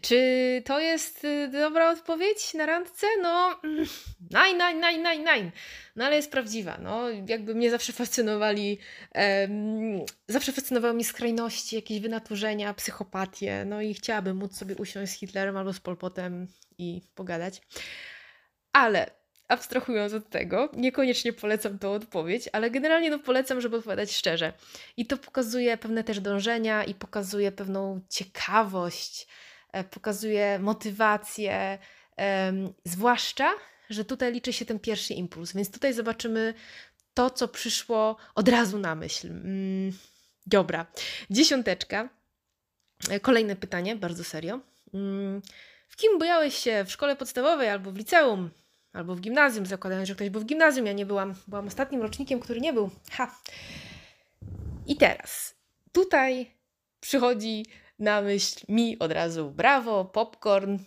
czy 0.02 0.62
to 0.66 0.80
jest 0.80 1.24
y, 1.24 1.48
dobra 1.48 1.92
odpowiedź 1.92 2.54
na 2.54 2.66
randce? 2.66 3.08
No, 3.22 3.60
nine, 4.32 4.58
nine, 4.58 4.82
nine, 4.82 5.04
nine, 5.04 5.36
nine. 5.36 5.52
No 5.96 6.06
ale 6.06 6.16
jest 6.16 6.32
prawdziwa. 6.32 6.78
No, 6.78 7.10
jakby 7.10 7.56
mnie 7.56 7.72
zawsze 7.72 7.94
fascynowali, 7.94 8.80
zawsze 10.28 10.52
fascynowały 10.52 10.94
mnie 10.94 11.06
skrajności, 11.06 11.76
jakieś 11.76 12.00
wynaturzenia, 12.00 12.74
psychopatię. 12.74 13.66
No 13.66 13.82
i 13.82 13.94
chciałabym 13.94 14.38
móc 14.38 14.58
sobie 14.58 14.76
usiąść 14.76 15.12
z 15.12 15.16
Hitlerem 15.16 15.58
albo 15.58 15.74
z 15.74 15.80
Polpotem 15.80 16.48
i 16.78 17.02
pogadać. 17.16 17.62
Ale 18.74 19.12
abstrahując 19.48 20.14
od 20.14 20.30
tego, 20.30 20.70
niekoniecznie 20.74 21.34
polecam 21.34 21.80
tą 21.80 21.92
odpowiedź, 21.92 22.50
ale 22.54 22.72
generalnie 22.72 23.10
no 23.10 23.20
polecam, 23.20 23.62
żeby 23.62 23.78
odpowiadać 23.78 24.12
szczerze. 24.12 24.54
I 24.98 25.06
to 25.06 25.18
pokazuje 25.18 25.78
pewne 25.78 26.04
też 26.04 26.20
dążenia 26.20 26.84
i 26.84 26.94
pokazuje 26.94 27.52
pewną 27.52 28.02
ciekawość, 28.10 29.28
pokazuje 29.92 30.60
motywację, 30.60 31.80
zwłaszcza, 32.86 33.52
że 33.90 34.06
tutaj 34.06 34.34
liczy 34.34 34.54
się 34.54 34.66
ten 34.66 34.80
pierwszy 34.80 35.14
impuls. 35.14 35.54
Więc 35.54 35.72
tutaj 35.72 35.94
zobaczymy 35.94 36.54
to, 37.14 37.30
co 37.30 37.48
przyszło 37.48 38.18
od 38.36 38.50
razu 38.50 38.80
na 38.80 38.96
myśl. 38.96 39.28
Mm, 39.28 39.92
dobra, 40.46 40.86
dziesiąteczka. 41.30 42.10
E, 43.10 43.20
kolejne 43.20 43.56
pytanie, 43.56 43.96
bardzo 43.96 44.24
serio. 44.24 44.60
Mm, 44.94 45.42
w 45.88 45.96
kim 45.96 46.20
bojałeś 46.20 46.56
się 46.56 46.84
w 46.86 46.92
szkole 46.92 47.16
podstawowej 47.16 47.70
albo 47.70 47.92
w 47.92 47.98
liceum? 47.98 48.50
Albo 48.94 49.16
w 49.16 49.22
gimnazjum, 49.22 49.66
zakładając, 49.66 50.08
że 50.08 50.16
ktoś 50.16 50.30
był 50.30 50.42
w 50.42 50.46
gimnazjum. 50.46 50.86
Ja 50.86 50.94
nie 50.94 51.06
byłam, 51.06 51.36
byłam 51.48 51.68
ostatnim 51.68 52.02
rocznikiem, 52.02 52.40
który 52.40 52.62
nie 52.62 52.74
był. 52.74 52.90
Ha. 53.12 53.36
I 54.88 54.96
teraz, 54.96 55.56
tutaj 55.92 56.52
przychodzi 57.00 57.66
na 58.02 58.22
myśl 58.22 58.66
mi 58.70 59.00
od 59.00 59.12
razu 59.12 59.52
brawo, 59.52 60.06
popcorn, 60.06 60.78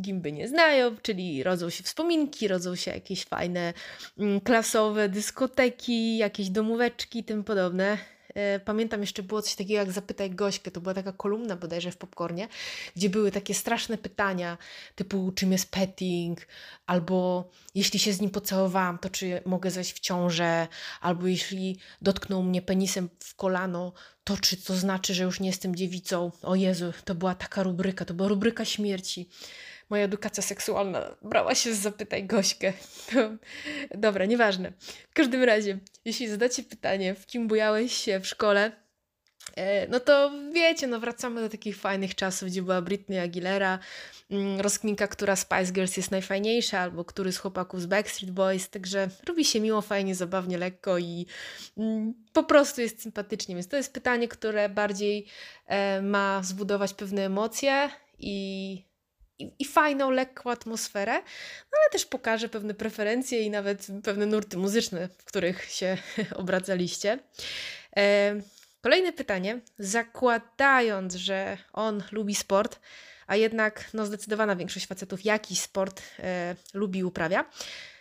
gimby 0.00 0.32
nie 0.32 0.48
znają, 0.48 0.96
czyli 1.02 1.42
rodzą 1.42 1.70
się 1.70 1.82
wspominki, 1.82 2.48
rodzą 2.48 2.76
się 2.76 2.90
jakieś 2.90 3.24
fajne 3.24 3.72
mm, 4.18 4.40
klasowe 4.40 5.08
dyskoteki, 5.08 6.18
jakieś 6.18 6.50
domóweczki 6.50 7.24
tym 7.24 7.44
podobne. 7.44 7.98
E, 8.38 8.60
pamiętam 8.60 9.00
jeszcze 9.00 9.22
było 9.22 9.42
coś 9.42 9.54
takiego 9.54 9.80
jak 9.80 9.92
Zapytaj 9.92 10.30
Gośkę, 10.30 10.70
to 10.70 10.80
była 10.80 10.94
taka 10.94 11.12
kolumna 11.12 11.56
bodajże 11.56 11.90
w 11.90 11.96
Popcornie, 11.96 12.48
gdzie 12.96 13.10
były 13.10 13.30
takie 13.30 13.54
straszne 13.54 13.98
pytania 13.98 14.58
typu 14.94 15.32
czym 15.34 15.52
jest 15.52 15.70
petting, 15.70 16.46
albo 16.86 17.44
jeśli 17.74 17.98
się 17.98 18.12
z 18.12 18.20
nim 18.20 18.30
pocałowałam, 18.30 18.98
to 18.98 19.10
czy 19.10 19.40
mogę 19.44 19.70
zejść 19.70 19.92
w 19.92 20.00
ciążę, 20.00 20.68
albo 21.00 21.26
jeśli 21.26 21.78
dotknął 22.02 22.42
mnie 22.42 22.62
penisem 22.62 23.08
w 23.20 23.34
kolano, 23.34 23.92
to 24.24 24.36
czy 24.36 24.56
to 24.56 24.74
znaczy, 24.74 25.14
że 25.14 25.24
już 25.24 25.40
nie 25.40 25.46
jestem 25.46 25.76
dziewicą. 25.76 26.30
O 26.42 26.54
Jezu, 26.54 26.92
to 27.04 27.14
była 27.14 27.34
taka 27.34 27.62
rubryka, 27.62 28.04
to 28.04 28.14
była 28.14 28.28
rubryka 28.28 28.64
śmierci 28.64 29.28
moja 29.90 30.04
edukacja 30.04 30.42
seksualna 30.42 31.16
brała 31.22 31.54
się 31.54 31.74
z 31.74 31.78
Zapytaj 31.78 32.24
Gośkę. 32.24 32.72
Dobra, 33.94 34.24
nieważne. 34.24 34.72
W 35.10 35.14
każdym 35.14 35.44
razie, 35.44 35.78
jeśli 36.04 36.28
zadacie 36.28 36.62
pytanie, 36.62 37.14
w 37.14 37.26
kim 37.26 37.48
bujałeś 37.48 37.92
się 37.92 38.20
w 38.20 38.26
szkole, 38.26 38.72
e, 39.56 39.88
no 39.88 40.00
to 40.00 40.32
wiecie, 40.52 40.86
no 40.86 41.00
wracamy 41.00 41.40
do 41.40 41.48
takich 41.48 41.76
fajnych 41.76 42.14
czasów, 42.14 42.48
gdzie 42.48 42.62
była 42.62 42.82
Britney 42.82 43.18
Aguilera, 43.18 43.78
mm, 44.30 44.60
rozkminka, 44.60 45.08
która 45.08 45.36
Spice 45.36 45.72
Girls 45.72 45.96
jest 45.96 46.10
najfajniejsza, 46.10 46.80
albo 46.80 47.04
który 47.04 47.32
z 47.32 47.38
chłopaków 47.38 47.82
z 47.82 47.86
Backstreet 47.86 48.32
Boys, 48.32 48.70
także 48.70 49.08
robi 49.26 49.44
się 49.44 49.60
miło, 49.60 49.80
fajnie, 49.80 50.14
zabawnie, 50.14 50.58
lekko 50.58 50.98
i 50.98 51.26
mm, 51.76 52.14
po 52.32 52.44
prostu 52.44 52.80
jest 52.80 53.02
sympatycznie, 53.02 53.54
więc 53.54 53.68
to 53.68 53.76
jest 53.76 53.92
pytanie, 53.92 54.28
które 54.28 54.68
bardziej 54.68 55.26
e, 55.66 56.02
ma 56.02 56.42
zbudować 56.42 56.94
pewne 56.94 57.24
emocje 57.24 57.90
i 58.18 58.87
i, 59.38 59.52
i 59.58 59.64
fajną, 59.64 60.10
lekką 60.10 60.50
atmosferę, 60.50 61.14
no 61.72 61.78
ale 61.82 61.90
też 61.92 62.06
pokaże 62.06 62.48
pewne 62.48 62.74
preferencje 62.74 63.42
i 63.42 63.50
nawet 63.50 63.86
pewne 64.04 64.26
nurty 64.26 64.56
muzyczne, 64.56 65.08
w 65.18 65.24
których 65.24 65.64
się 65.64 65.96
obracaliście. 66.34 67.18
E, 67.96 68.40
Kolejne 68.80 69.12
pytanie. 69.12 69.60
Zakładając, 69.78 71.14
że 71.14 71.58
on 71.72 72.02
lubi 72.12 72.34
sport, 72.34 72.80
a 73.26 73.36
jednak 73.36 73.90
no, 73.94 74.06
zdecydowana 74.06 74.56
większość 74.56 74.86
facetów 74.86 75.24
jakiś 75.24 75.60
sport 75.60 76.02
e, 76.18 76.56
lubi 76.74 77.04
uprawia, 77.04 77.44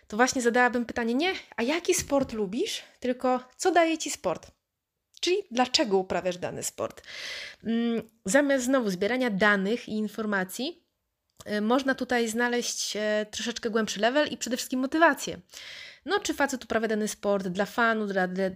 to 0.07 0.17
właśnie 0.17 0.41
zadałabym 0.41 0.85
pytanie 0.85 1.13
nie, 1.13 1.33
a 1.55 1.63
jaki 1.63 1.93
sport 1.93 2.33
lubisz, 2.33 2.83
tylko 2.99 3.39
co 3.57 3.71
daje 3.71 3.97
ci 3.97 4.11
sport? 4.11 4.51
Czyli 5.21 5.37
dlaczego 5.51 5.97
uprawiasz 5.97 6.37
dany 6.37 6.63
sport? 6.63 7.01
Mm, 7.63 8.09
zamiast 8.25 8.65
znowu 8.65 8.89
zbierania 8.89 9.29
danych 9.29 9.89
i 9.89 9.91
informacji, 9.91 10.86
można 11.61 11.95
tutaj 11.95 12.27
znaleźć 12.27 12.95
e, 12.95 13.25
troszeczkę 13.31 13.69
głębszy 13.69 13.99
level 13.99 14.27
i 14.27 14.37
przede 14.37 14.57
wszystkim 14.57 14.79
motywację. 14.79 15.39
No, 16.07 16.19
czy 16.19 16.33
facet 16.33 16.63
uprawia 16.63 16.87
dany 16.87 17.07
sport 17.07 17.47
dla 17.47 17.65
fanu, 17.65 18.07
dla, 18.07 18.27
dla, 18.27 18.49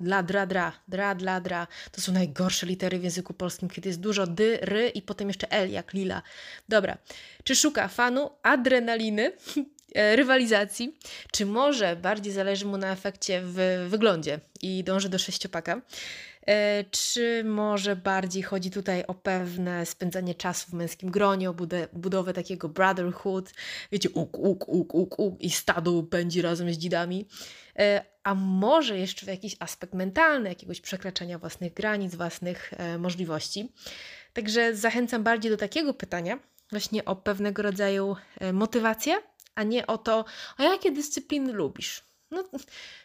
dla, 0.00 0.22
dla, 0.22 0.22
dra, 0.46 0.72
dra, 0.88 1.40
dla. 1.40 1.66
To 1.92 2.00
są 2.00 2.12
najgorsze 2.12 2.66
litery 2.66 2.98
w 2.98 3.04
języku 3.04 3.34
polskim, 3.34 3.68
kiedy 3.68 3.88
jest 3.88 4.00
dużo 4.00 4.26
dy, 4.26 4.58
ry 4.62 4.88
i 4.88 5.02
potem 5.02 5.28
jeszcze 5.28 5.50
l, 5.50 5.70
jak 5.70 5.92
lila. 5.92 6.22
Dobra. 6.68 6.98
Czy 7.44 7.56
szuka 7.56 7.88
fanu, 7.88 8.30
adrenaliny, 8.42 9.32
e, 9.94 10.16
rywalizacji, 10.16 10.98
czy 11.32 11.46
może 11.46 11.96
bardziej 11.96 12.32
zależy 12.32 12.66
mu 12.66 12.76
na 12.76 12.92
efekcie 12.92 13.40
w 13.44 13.86
wyglądzie 13.88 14.40
i 14.62 14.84
dąży 14.84 15.08
do 15.08 15.18
sześciopaka? 15.18 15.80
E, 16.46 16.84
czy 16.84 17.44
może 17.44 17.96
bardziej 17.96 18.42
chodzi 18.42 18.70
tutaj 18.70 19.04
o 19.06 19.14
pewne 19.14 19.86
spędzanie 19.86 20.34
czasu 20.34 20.70
w 20.70 20.72
męskim 20.72 21.10
gronie, 21.10 21.50
o 21.50 21.54
budowę 21.92 22.32
takiego 22.32 22.68
brotherhood, 22.68 23.52
wiecie, 23.92 24.10
uk, 24.10 24.38
uk, 24.38 24.68
uk, 24.68 24.94
uk, 24.94 25.18
uk 25.18 25.40
i 25.40 25.50
stado 25.50 26.02
pędzi 26.02 26.42
razem 26.42 26.74
z 26.74 26.76
dzidami, 26.76 27.28
e, 27.78 28.04
a 28.22 28.34
może 28.34 28.98
jeszcze 28.98 29.26
w 29.26 29.28
jakiś 29.28 29.56
aspekt 29.60 29.94
mentalny, 29.94 30.48
jakiegoś 30.48 30.80
przekraczania 30.80 31.38
własnych 31.38 31.74
granic, 31.74 32.14
własnych 32.14 32.72
e, 32.76 32.98
możliwości. 32.98 33.72
Także 34.32 34.76
zachęcam 34.76 35.22
bardziej 35.22 35.50
do 35.50 35.56
takiego 35.56 35.94
pytania, 35.94 36.38
właśnie 36.70 37.04
o 37.04 37.16
pewnego 37.16 37.62
rodzaju 37.62 38.16
motywację, 38.52 39.14
a 39.54 39.62
nie 39.62 39.86
o 39.86 39.98
to, 39.98 40.24
a 40.56 40.62
jakie 40.62 40.92
dyscypliny 40.92 41.52
lubisz. 41.52 42.04
No, 42.30 42.42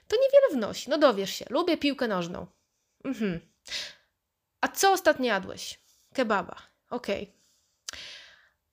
to 0.08 0.16
niewiele 0.16 0.54
wnosi. 0.54 0.90
No 0.90 0.98
dowiesz 0.98 1.30
się, 1.30 1.46
lubię 1.50 1.78
piłkę 1.78 2.08
nożną. 2.08 2.48
Mhm. 3.04 3.40
A 4.62 4.68
co 4.68 4.92
ostatnio 4.92 5.26
jadłeś? 5.26 5.80
Kebaba. 6.14 6.56
Okej. 6.90 7.24
Okay. 7.24 7.42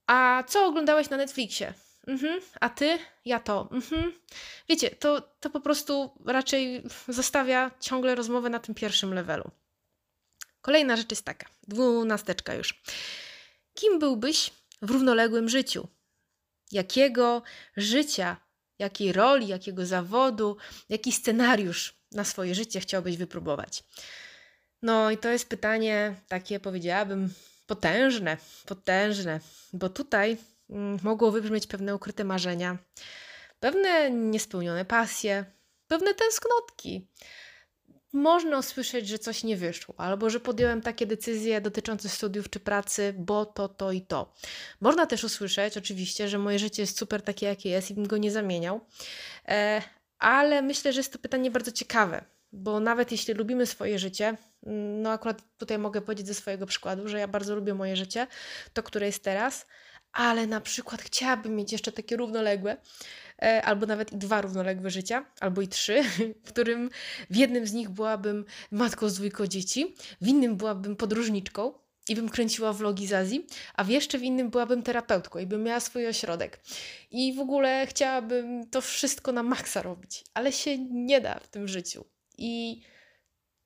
A 0.07 0.45
co 0.49 0.67
oglądałeś 0.67 1.11
na 1.11 1.17
Netflixie? 1.17 1.75
Mhm. 2.07 2.41
A 2.61 2.69
ty? 2.69 2.99
Ja 3.25 3.41
to. 3.41 3.69
Mhm. 3.73 4.12
Wiecie, 4.69 4.91
to, 4.91 5.21
to 5.21 5.51
po 5.51 5.61
prostu 5.61 6.11
raczej 6.27 6.83
zostawia 7.09 7.71
ciągle 7.81 8.14
rozmowę 8.14 8.51
na 8.51 8.59
tym 8.59 8.75
pierwszym 8.75 9.14
levelu. 9.14 9.51
Kolejna 10.61 10.97
rzecz 10.97 11.11
jest 11.11 11.25
taka, 11.25 11.49
dwunasteczka 11.69 12.55
już. 12.55 12.83
Kim 13.75 13.99
byłbyś 13.99 14.51
w 14.83 14.91
równoległym 14.91 15.49
życiu? 15.49 15.88
Jakiego 16.73 17.43
życia, 17.77 18.37
jakiej 18.79 19.12
roli, 19.12 19.47
jakiego 19.47 19.87
zawodu, 19.87 20.57
jaki 20.88 21.12
scenariusz 21.12 21.98
na 22.12 22.25
swoje 22.25 22.55
życie 22.55 22.81
chciałbyś 22.81 23.16
wypróbować? 23.16 23.85
No 24.83 25.11
i 25.11 25.18
to 25.18 25.29
jest 25.29 25.49
pytanie 25.49 26.14
takie, 26.29 26.61
powiedziałabym, 26.61 27.35
potężne, 27.66 28.37
potężne, 28.66 29.40
bo 29.73 29.88
tutaj 29.88 30.37
mm, 30.71 30.99
mogło 31.03 31.31
wybrzmieć 31.31 31.66
pewne 31.66 31.94
ukryte 31.94 32.25
marzenia, 32.25 32.79
pewne 33.61 34.11
niespełnione 34.11 34.85
pasje, 34.85 35.44
pewne 35.87 36.14
tęsknotki. 36.14 37.09
Można 38.12 38.59
usłyszeć, 38.59 39.09
że 39.09 39.18
coś 39.18 39.44
nie 39.44 39.57
wyszło, 39.57 39.94
albo 39.99 40.31
że 40.31 40.40
podjąłem 40.40 40.83
takie 40.83 41.07
decyzje 41.07 41.61
dotyczące 41.61 42.09
studiów 42.09 42.51
czy 42.51 42.61
pracy, 42.61 43.14
bo 43.18 43.47
to, 43.47 43.68
to 43.68 43.92
i 43.92 44.01
to. 44.03 44.35
Można 44.81 45.07
też 45.07 45.25
usłyszeć, 45.25 45.77
oczywiście, 45.77 46.29
że 46.29 46.38
moje 46.38 46.59
życie 46.59 46.83
jest 46.83 46.99
super 46.99 47.23
takie, 47.23 47.47
jakie 47.47 47.71
jest 47.71 47.90
i 47.90 47.94
bym 47.94 48.07
go 48.07 48.16
nie 48.16 48.31
zamieniał, 48.31 48.81
e, 49.49 49.83
ale 50.18 50.62
myślę, 50.62 50.92
że 50.92 51.00
jest 51.00 51.12
to 51.12 51.18
pytanie 51.18 51.50
bardzo 51.50 51.72
ciekawe, 51.72 52.24
bo 52.52 52.81
nawet 52.81 53.12
jeśli 53.12 53.35
lubimy 53.35 53.66
swoje 53.66 53.98
życie, 53.98 54.37
mm, 54.66 55.02
no 55.02 55.11
akurat 55.11 55.42
tutaj 55.59 55.78
mogę 55.78 56.00
powiedzieć 56.00 56.26
ze 56.26 56.35
swojego 56.35 56.66
przykładu, 56.66 57.09
że 57.09 57.18
ja 57.18 57.28
bardzo 57.28 57.54
lubię 57.54 57.74
moje 57.74 57.96
życie, 57.96 58.26
to 58.72 58.83
które 58.83 59.07
jest 59.07 59.24
teraz, 59.24 59.66
ale 60.12 60.46
na 60.46 60.61
przykład 60.61 61.02
chciałabym 61.02 61.57
mieć 61.57 61.72
jeszcze 61.72 61.92
takie 61.92 62.16
równoległe, 62.16 62.76
e, 63.42 63.62
albo 63.62 63.87
nawet 63.87 64.12
i 64.12 64.16
dwa 64.16 64.40
równoległe 64.40 64.90
życia, 64.90 65.24
albo 65.40 65.62
i 65.62 65.68
trzy, 65.68 66.02
w 66.44 66.48
którym 66.48 66.90
w 67.31 67.37
jednym 67.37 67.66
z 67.66 67.72
nich 67.72 67.90
byłabym 67.90 68.44
matką 68.70 69.09
z 69.09 69.14
dwójką 69.14 69.46
dzieci, 69.46 69.94
w 70.20 70.28
innym 70.28 70.57
byłabym 70.57 70.96
podróżniczką, 70.96 71.74
i 72.09 72.16
bym 72.16 72.29
kręciła 72.29 72.73
vlogi 72.73 73.07
z 73.07 73.12
Azji, 73.12 73.47
a 73.75 73.85
w 73.85 73.88
jeszcze 73.88 74.18
w 74.18 74.23
innym 74.23 74.51
byłabym 74.51 74.83
terapeutką 74.83 75.38
i 75.38 75.47
bym 75.47 75.62
miała 75.62 75.81
swój 75.81 76.07
ośrodek. 76.07 76.61
I 77.11 77.33
w 77.33 77.40
ogóle 77.40 77.87
chciałabym 77.87 78.71
to 78.71 78.81
wszystko 78.81 79.33
na 79.33 79.42
maksa 79.42 79.83
robić, 79.83 80.25
ale 80.35 80.53
się 80.53 80.79
nie 80.79 81.21
da 81.21 81.38
w 81.38 81.49
tym 81.49 81.68
życiu. 81.68 82.05
I 82.38 82.83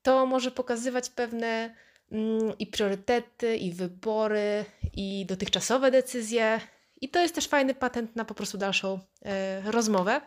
to 0.03 0.27
może 0.27 0.51
pokazywać 0.51 1.11
pewne 1.11 1.75
mm, 2.13 2.59
i 2.59 2.67
priorytety, 2.67 3.57
i 3.57 3.73
wybory, 3.73 4.65
i 4.93 5.27
dotychczasowe 5.27 5.91
decyzje. 5.91 6.61
I 7.01 7.09
to 7.09 7.21
jest 7.21 7.35
też 7.35 7.49
fajny 7.49 7.75
patent 7.75 8.17
na 8.17 8.25
po 8.25 8.35
prostu 8.35 8.59
dalszą 8.59 9.01
e, 9.25 9.63
rozmowę. 9.73 10.21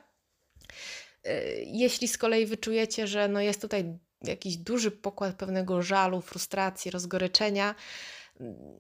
E, 1.23 1.43
jeśli 1.63 2.07
z 2.07 2.17
kolei 2.17 2.45
wyczujecie, 2.45 3.07
że 3.07 3.27
no 3.27 3.41
jest 3.41 3.61
tutaj 3.61 3.99
jakiś 4.27 4.57
duży 4.57 4.91
pokład 4.91 5.35
pewnego 5.35 5.81
żalu, 5.81 6.21
frustracji, 6.21 6.91
rozgoryczenia, 6.91 7.75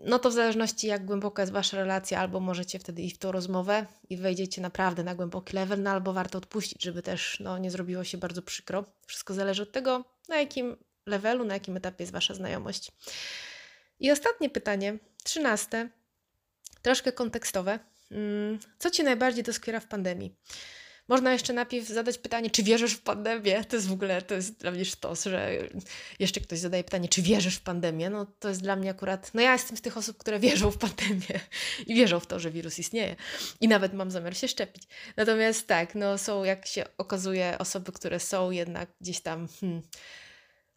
no 0.05 0.19
to 0.19 0.29
w 0.29 0.33
zależności 0.33 0.87
jak 0.87 1.05
głęboka 1.05 1.41
jest 1.41 1.53
Wasza 1.53 1.77
relacja, 1.77 2.19
albo 2.19 2.39
możecie 2.39 2.79
wtedy 2.79 3.01
iść 3.01 3.15
w 3.15 3.19
tą 3.19 3.31
rozmowę 3.31 3.85
i 4.09 4.17
wejdziecie 4.17 4.61
naprawdę 4.61 5.03
na 5.03 5.15
głęboki 5.15 5.55
level, 5.55 5.81
no 5.81 5.89
albo 5.89 6.13
warto 6.13 6.37
odpuścić, 6.37 6.83
żeby 6.83 7.01
też 7.01 7.39
no, 7.39 7.57
nie 7.57 7.71
zrobiło 7.71 8.03
się 8.03 8.17
bardzo 8.17 8.41
przykro. 8.41 8.85
Wszystko 9.07 9.33
zależy 9.33 9.63
od 9.63 9.71
tego, 9.71 10.05
na 10.29 10.37
jakim 10.37 10.77
levelu, 11.05 11.45
na 11.45 11.53
jakim 11.53 11.77
etapie 11.77 12.03
jest 12.03 12.13
Wasza 12.13 12.33
znajomość. 12.33 12.91
I 13.99 14.11
ostatnie 14.11 14.49
pytanie, 14.49 14.97
trzynaste, 15.23 15.89
troszkę 16.81 17.11
kontekstowe. 17.11 17.79
Mm, 18.11 18.59
co 18.79 18.89
Cię 18.89 19.03
najbardziej 19.03 19.43
doskwiera 19.43 19.79
w 19.79 19.87
pandemii? 19.87 20.35
Można 21.07 21.33
jeszcze 21.33 21.53
najpierw 21.53 21.87
zadać 21.87 22.17
pytanie, 22.17 22.49
czy 22.49 22.63
wierzysz 22.63 22.93
w 22.93 23.01
pandemię? 23.01 23.65
To 23.65 23.75
jest 23.75 23.87
w 23.87 23.91
ogóle, 23.91 24.21
to 24.21 24.35
jest 24.35 24.59
dla 24.59 24.71
mnie 24.71 24.85
sztos, 24.85 25.23
że 25.23 25.51
jeszcze 26.19 26.41
ktoś 26.41 26.59
zadaje 26.59 26.83
pytanie, 26.83 27.09
czy 27.09 27.21
wierzysz 27.21 27.55
w 27.55 27.61
pandemię? 27.61 28.09
No 28.09 28.25
to 28.39 28.49
jest 28.49 28.61
dla 28.61 28.75
mnie 28.75 28.89
akurat, 28.89 29.33
no 29.33 29.41
ja 29.41 29.53
jestem 29.53 29.77
z 29.77 29.81
tych 29.81 29.97
osób, 29.97 30.17
które 30.17 30.39
wierzą 30.39 30.71
w 30.71 30.77
pandemię 30.77 31.39
i 31.87 31.95
wierzą 31.95 32.19
w 32.19 32.27
to, 32.27 32.39
że 32.39 32.51
wirus 32.51 32.79
istnieje 32.79 33.15
i 33.61 33.67
nawet 33.67 33.93
mam 33.93 34.11
zamiar 34.11 34.37
się 34.37 34.47
szczepić. 34.47 34.83
Natomiast 35.17 35.67
tak, 35.67 35.95
no 35.95 36.17
są, 36.17 36.43
jak 36.43 36.67
się 36.67 36.85
okazuje, 36.97 37.57
osoby, 37.59 37.91
które 37.91 38.19
są 38.19 38.51
jednak 38.51 38.89
gdzieś 39.01 39.21
tam 39.21 39.47
hmm, 39.61 39.81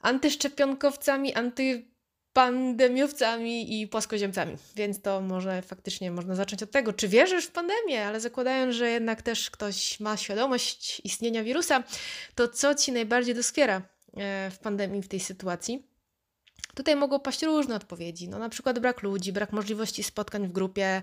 antyszczepionkowcami, 0.00 1.34
anty 1.34 1.84
pandemiowcami 2.38 3.80
i 3.80 3.88
płaskoziemcami. 3.88 4.56
Więc 4.76 5.02
to 5.02 5.20
może 5.20 5.62
faktycznie 5.62 6.10
można 6.10 6.34
zacząć 6.34 6.62
od 6.62 6.70
tego, 6.70 6.92
czy 6.92 7.08
wierzysz 7.08 7.46
w 7.46 7.50
pandemię, 7.50 8.06
ale 8.06 8.20
zakładając, 8.20 8.74
że 8.74 8.90
jednak 8.90 9.22
też 9.22 9.50
ktoś 9.50 10.00
ma 10.00 10.16
świadomość 10.16 11.00
istnienia 11.04 11.44
wirusa, 11.44 11.82
to 12.34 12.48
co 12.48 12.74
ci 12.74 12.92
najbardziej 12.92 13.34
doskwiera 13.34 13.82
e, 14.16 14.50
w 14.50 14.58
pandemii, 14.58 15.02
w 15.02 15.08
tej 15.08 15.20
sytuacji? 15.20 15.87
Tutaj 16.78 16.96
mogą 16.96 17.20
paść 17.20 17.42
różne 17.42 17.76
odpowiedzi, 17.76 18.28
no 18.28 18.38
na 18.38 18.48
przykład 18.48 18.78
brak 18.78 19.02
ludzi, 19.02 19.32
brak 19.32 19.52
możliwości 19.52 20.02
spotkań 20.02 20.48
w 20.48 20.52
grupie, 20.52 21.02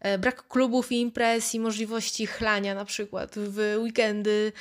e, 0.00 0.18
brak 0.18 0.48
klubów 0.48 0.92
i 0.92 1.00
imprez 1.00 1.54
i 1.54 1.60
możliwości 1.60 2.26
chlania 2.26 2.74
na 2.74 2.84
przykład 2.84 3.34
w 3.36 3.76
weekendy, 3.78 4.52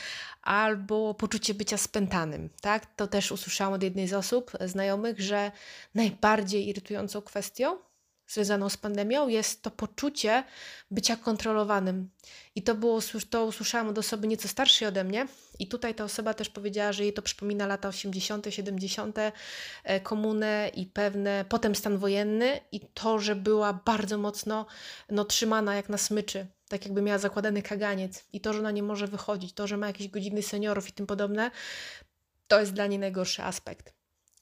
albo 0.42 1.14
poczucie 1.14 1.54
bycia 1.54 1.78
spętanym, 1.78 2.50
tak? 2.62 2.96
To 2.96 3.08
też 3.08 3.32
usłyszałam 3.32 3.74
od 3.74 3.84
jednej 3.84 4.08
z 4.08 4.14
osób 4.14 4.52
znajomych, 4.66 5.22
że 5.22 5.52
najbardziej 5.96 6.68
irytującą 6.68 7.22
kwestią 7.22 7.78
związaną 8.30 8.70
z 8.70 8.78
pandemią 8.78 9.28
jest 9.28 9.62
to 9.62 9.72
poczucie 9.72 10.44
bycia 10.92 11.16
kontrolowanym. 11.16 12.10
I 12.56 12.62
to 12.64 12.76
było, 12.76 13.00
to 13.30 13.46
usłyszałam 13.46 13.88
od 13.88 13.98
osoby 13.98 14.28
nieco 14.28 14.48
starszej 14.48 14.88
ode 14.88 15.04
mnie. 15.04 15.28
I 15.60 15.68
tutaj 15.68 15.96
ta 15.96 16.04
osoba 16.04 16.34
też 16.34 16.50
powiedziała, 16.50 16.92
że 16.92 17.04
jej 17.04 17.14
to 17.14 17.22
przypomina 17.22 17.68
lata 17.68 17.88
80., 17.88 18.46
70., 18.50 19.18
e, 19.84 20.00
komunę 20.00 20.72
i 20.76 20.86
pewne, 20.86 21.46
potem 21.50 21.76
stan 21.76 21.98
wojenny 21.98 22.60
i 22.72 22.80
to, 22.80 23.20
że 23.20 23.36
była 23.36 23.74
bardzo 23.74 24.18
mocno 24.18 24.66
no, 25.10 25.26
trzymana 25.26 25.76
jak 25.76 25.90
na 25.90 25.98
smyczy, 25.98 26.48
tak 26.68 26.86
jakby 26.86 27.02
miała 27.02 27.18
zakładany 27.18 27.62
kaganiec 27.62 28.26
i 28.34 28.42
to, 28.42 28.54
że 28.54 28.60
ona 28.60 28.72
nie 28.72 28.84
może 28.84 29.08
wychodzić, 29.08 29.54
to, 29.54 29.68
że 29.68 29.78
ma 29.78 29.88
jakieś 29.88 30.08
godziny 30.08 30.44
seniorów 30.44 30.90
i 30.90 30.92
tym 30.92 31.08
podobne, 31.08 31.52
to 32.48 32.60
jest 32.60 32.74
dla 32.74 32.88
niej 32.88 33.00
najgorszy 33.00 33.44
aspekt. 33.44 33.99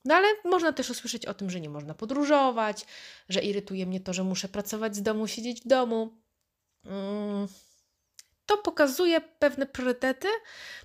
No 0.08 0.16
ale 0.16 0.28
można 0.46 0.74
też 0.74 0.90
usłyszeć 0.90 1.26
o 1.26 1.34
tym, 1.34 1.50
że 1.50 1.60
nie 1.60 1.70
można 1.70 1.94
podróżować, 1.94 2.86
że 3.30 3.42
irytuje 3.42 3.86
mnie 3.86 4.00
to, 4.00 4.14
że 4.14 4.24
muszę 4.24 4.48
pracować 4.50 4.96
z 4.96 5.02
domu, 5.02 5.28
siedzieć 5.28 5.62
w 5.62 5.68
domu. 5.68 6.18
Mm. 6.86 7.48
to 8.46 8.58
pokazuje 8.58 9.22
pewne 9.22 9.66
priorytety, 9.66 10.28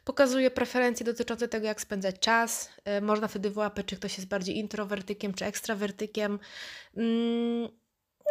pokazuje 0.05 0.51
preferencje 0.51 1.07
dotyczące 1.07 1.49
tego, 1.49 1.67
jak 1.67 1.81
spędzać 1.81 2.19
czas. 2.19 2.71
E, 2.85 3.01
Można 3.01 3.29
wtedy 3.29 3.51
wyłapać, 3.51 3.87
czy 3.87 3.97
ktoś 3.97 4.17
jest 4.19 4.29
bardziej 4.29 4.59
introwertykiem, 4.59 5.35
czy 5.35 5.45
ekstrawertykiem. 5.45 6.39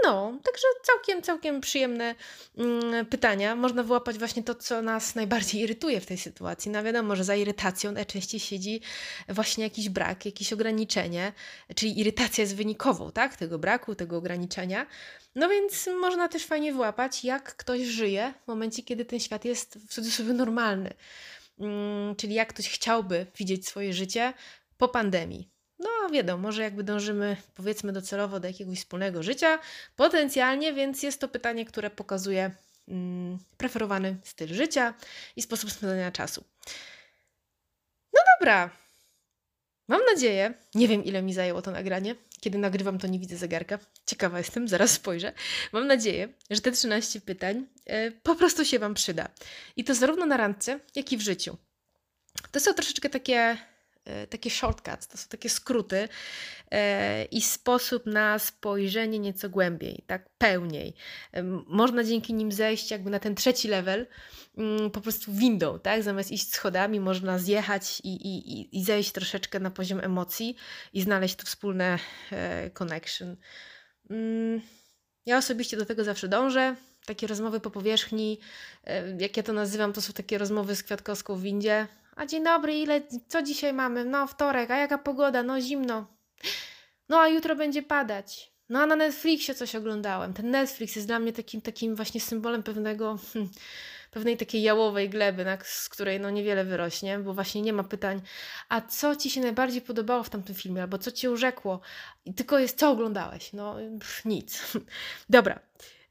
No, 0.04 0.40
także 0.44 0.68
całkiem, 0.84 1.22
całkiem 1.22 1.62
przyjemne 1.62 2.16
mm, 2.58 3.06
pytania. 3.06 3.56
Można 3.56 3.84
wyłapać 3.84 4.18
właśnie 4.18 4.44
to, 4.44 4.56
co 4.56 4.82
nas 4.82 5.16
najbardziej 5.16 5.62
irytuje 5.62 6.02
w 6.02 6.06
tej 6.06 6.18
sytuacji. 6.18 6.72
No 6.72 6.84
wiadomo, 6.84 7.16
że 7.16 7.24
za 7.24 7.36
irytacją 7.36 7.92
najczęściej 7.92 8.40
siedzi 8.40 8.82
właśnie 9.30 9.64
jakiś 9.64 9.90
brak, 9.90 10.26
jakieś 10.26 10.54
ograniczenie, 10.54 11.34
czyli 11.76 12.00
irytacja 12.00 12.42
jest 12.42 12.56
wynikową, 12.56 13.12
tak? 13.12 13.36
Tego 13.36 13.60
braku, 13.60 13.96
tego 13.96 14.18
ograniczenia. 14.18 14.88
No 15.36 15.50
więc 15.50 15.90
można 16.02 16.28
też 16.28 16.46
fajnie 16.46 16.74
wyłapać, 16.74 17.24
jak 17.24 17.56
ktoś 17.56 17.82
żyje 17.82 18.34
w 18.44 18.48
momencie, 18.48 18.84
kiedy 18.84 19.06
ten 19.06 19.20
świat 19.20 19.46
jest 19.46 19.76
w 19.76 19.94
cudzysłowie 19.94 20.34
normalny. 20.34 20.94
Mm, 21.60 22.16
czyli 22.16 22.34
jak 22.34 22.50
ktoś 22.50 22.70
chciałby 22.70 23.26
widzieć 23.38 23.68
swoje 23.68 23.94
życie 23.94 24.34
po 24.78 24.88
pandemii. 24.88 25.50
No 25.82 26.10
wiadomo, 26.12 26.52
że 26.52 26.64
jakby 26.64 26.84
dążymy 26.84 27.38
powiedzmy 27.56 27.94
docelowo 27.94 28.40
do 28.40 28.48
jakiegoś 28.48 28.78
wspólnego 28.78 29.24
życia, 29.24 29.60
potencjalnie, 29.96 30.74
więc 30.74 31.04
jest 31.04 31.20
to 31.20 31.28
pytanie, 31.28 31.66
które 31.66 31.90
pokazuje 31.90 32.52
mm, 32.88 33.38
preferowany 33.58 34.18
styl 34.24 34.48
życia 34.48 34.94
i 35.36 35.42
sposób 35.42 35.72
spędzania 35.72 36.12
czasu. 36.12 36.44
No 38.14 38.22
dobra. 38.40 38.70
Mam 39.88 40.02
nadzieję, 40.14 40.54
nie 40.76 40.88
wiem 40.88 41.04
ile 41.04 41.22
mi 41.22 41.34
zajęło 41.34 41.62
to 41.62 41.72
nagranie. 41.72 42.16
Kiedy 42.40 42.58
nagrywam, 42.58 43.00
to 43.00 43.08
nie 43.08 43.20
widzę 43.20 43.38
zegarka. 43.38 43.80
Ciekawa 44.06 44.38
jestem, 44.38 44.68
zaraz 44.68 44.92
spojrzę. 44.92 45.34
Mam 45.72 45.88
nadzieję, 45.88 46.30
że 46.50 46.62
te 46.62 46.72
13 46.72 47.22
pytań 47.22 47.66
e, 47.86 48.12
po 48.12 48.36
prostu 48.36 48.66
się 48.66 48.80
Wam 48.80 48.94
przyda. 48.94 49.30
I 49.76 49.84
to 49.84 49.96
zarówno 49.96 50.26
na 50.26 50.38
randce, 50.38 50.80
jak 50.96 51.12
i 51.12 51.18
w 51.18 51.22
życiu. 51.22 51.58
To 52.52 52.60
są 52.60 52.74
troszeczkę 52.74 53.10
takie, 53.10 53.58
takie 54.30 54.50
shortcuts, 54.50 55.08
to 55.08 55.18
są 55.18 55.28
takie 55.30 55.50
skróty 55.50 56.10
e, 56.72 57.26
i 57.26 57.42
sposób 57.42 58.06
na 58.06 58.40
spojrzenie 58.40 59.20
nieco 59.20 59.50
głębiej, 59.50 60.04
tak 60.08 60.30
pełniej. 60.38 60.94
Em, 61.32 61.64
Można 61.68 62.04
dzięki 62.04 62.34
nim 62.34 62.52
zejść 62.52 62.92
jakby 62.92 63.10
na 63.10 63.20
ten 63.20 63.36
trzeci 63.36 63.68
level, 63.68 64.08
mm, 64.58 64.92
po 64.92 65.02
prostu 65.02 65.34
windą, 65.34 65.80
tak? 65.80 66.04
Zamiast 66.04 66.32
iść 66.32 66.54
schodami, 66.54 67.00
można 67.00 67.40
zjechać 67.40 68.00
i, 68.04 68.10
i, 68.16 68.78
i- 68.80 68.84
zejść 68.84 69.12
troszeczkę 69.12 69.60
na 69.60 69.72
poziom 69.72 70.00
emocji 70.00 70.56
i 70.94 71.02
znaleźć 71.02 71.36
to 71.36 71.46
wspólne 71.46 72.00
e, 72.32 72.70
connection. 72.70 73.36
Mm, 74.10 74.62
Ja 75.26 75.38
osobiście 75.38 75.78
do 75.78 75.86
tego 75.86 76.04
zawsze 76.04 76.28
dążę. 76.28 76.76
Takie 77.06 77.28
rozmowy 77.28 77.60
po 77.60 77.72
powierzchni, 77.72 78.40
e, 78.84 79.18
jak 79.20 79.38
ja 79.38 79.44
to 79.44 79.54
nazywam, 79.54 79.94
to 79.94 80.02
są 80.02 80.14
takie 80.14 80.38
rozmowy 80.38 80.76
z 80.76 80.84
Kwiatkowską 80.84 81.36
w 81.36 81.42
windzie. 81.42 81.88
A 82.22 82.26
dzień 82.26 82.44
dobry, 82.44 82.74
ile, 82.74 83.02
co 83.28 83.42
dzisiaj 83.42 83.74
mamy? 83.74 84.06
No, 84.06 84.28
wtorek, 84.28 84.72
a 84.72 84.78
jaka 84.78 84.98
pogoda? 84.98 85.44
No, 85.44 85.62
zimno. 85.62 86.08
No, 87.10 87.20
a 87.20 87.28
jutro 87.28 87.56
będzie 87.56 87.84
padać. 87.84 88.52
No, 88.70 88.80
a 88.80 88.86
na 88.86 88.96
Netflixie 88.96 89.56
coś 89.56 89.76
oglądałem. 89.76 90.34
Ten 90.34 90.52
Netflix 90.52 90.96
jest 90.96 91.08
dla 91.08 91.20
mnie 91.20 91.34
takim, 91.34 91.62
takim 91.62 91.96
właśnie 91.96 92.22
symbolem 92.22 92.64
pewnego, 92.64 93.18
hmm, 93.34 93.52
pewnej 94.12 94.38
takiej 94.38 94.62
jałowej 94.62 95.10
gleby, 95.10 95.46
na, 95.46 95.58
z 95.64 95.90
której 95.90 96.20
no 96.20 96.30
niewiele 96.30 96.66
wyrośnie, 96.66 97.20
bo 97.20 97.34
właśnie 97.34 97.62
nie 97.62 97.74
ma 97.74 97.84
pytań, 97.84 98.22
a 98.70 98.82
co 98.82 99.16
ci 99.16 99.30
się 99.30 99.42
najbardziej 99.42 99.82
podobało 99.82 100.24
w 100.24 100.30
tamtym 100.30 100.56
filmie, 100.56 100.82
albo 100.82 100.98
co 100.98 101.12
cię 101.12 101.32
urzekło? 101.32 101.82
I 102.26 102.34
tylko 102.34 102.60
jest, 102.60 102.80
co 102.80 102.92
oglądałeś? 102.92 103.54
No, 103.54 103.76
pff, 104.00 104.26
nic. 104.26 104.74
Dobra. 105.30 105.60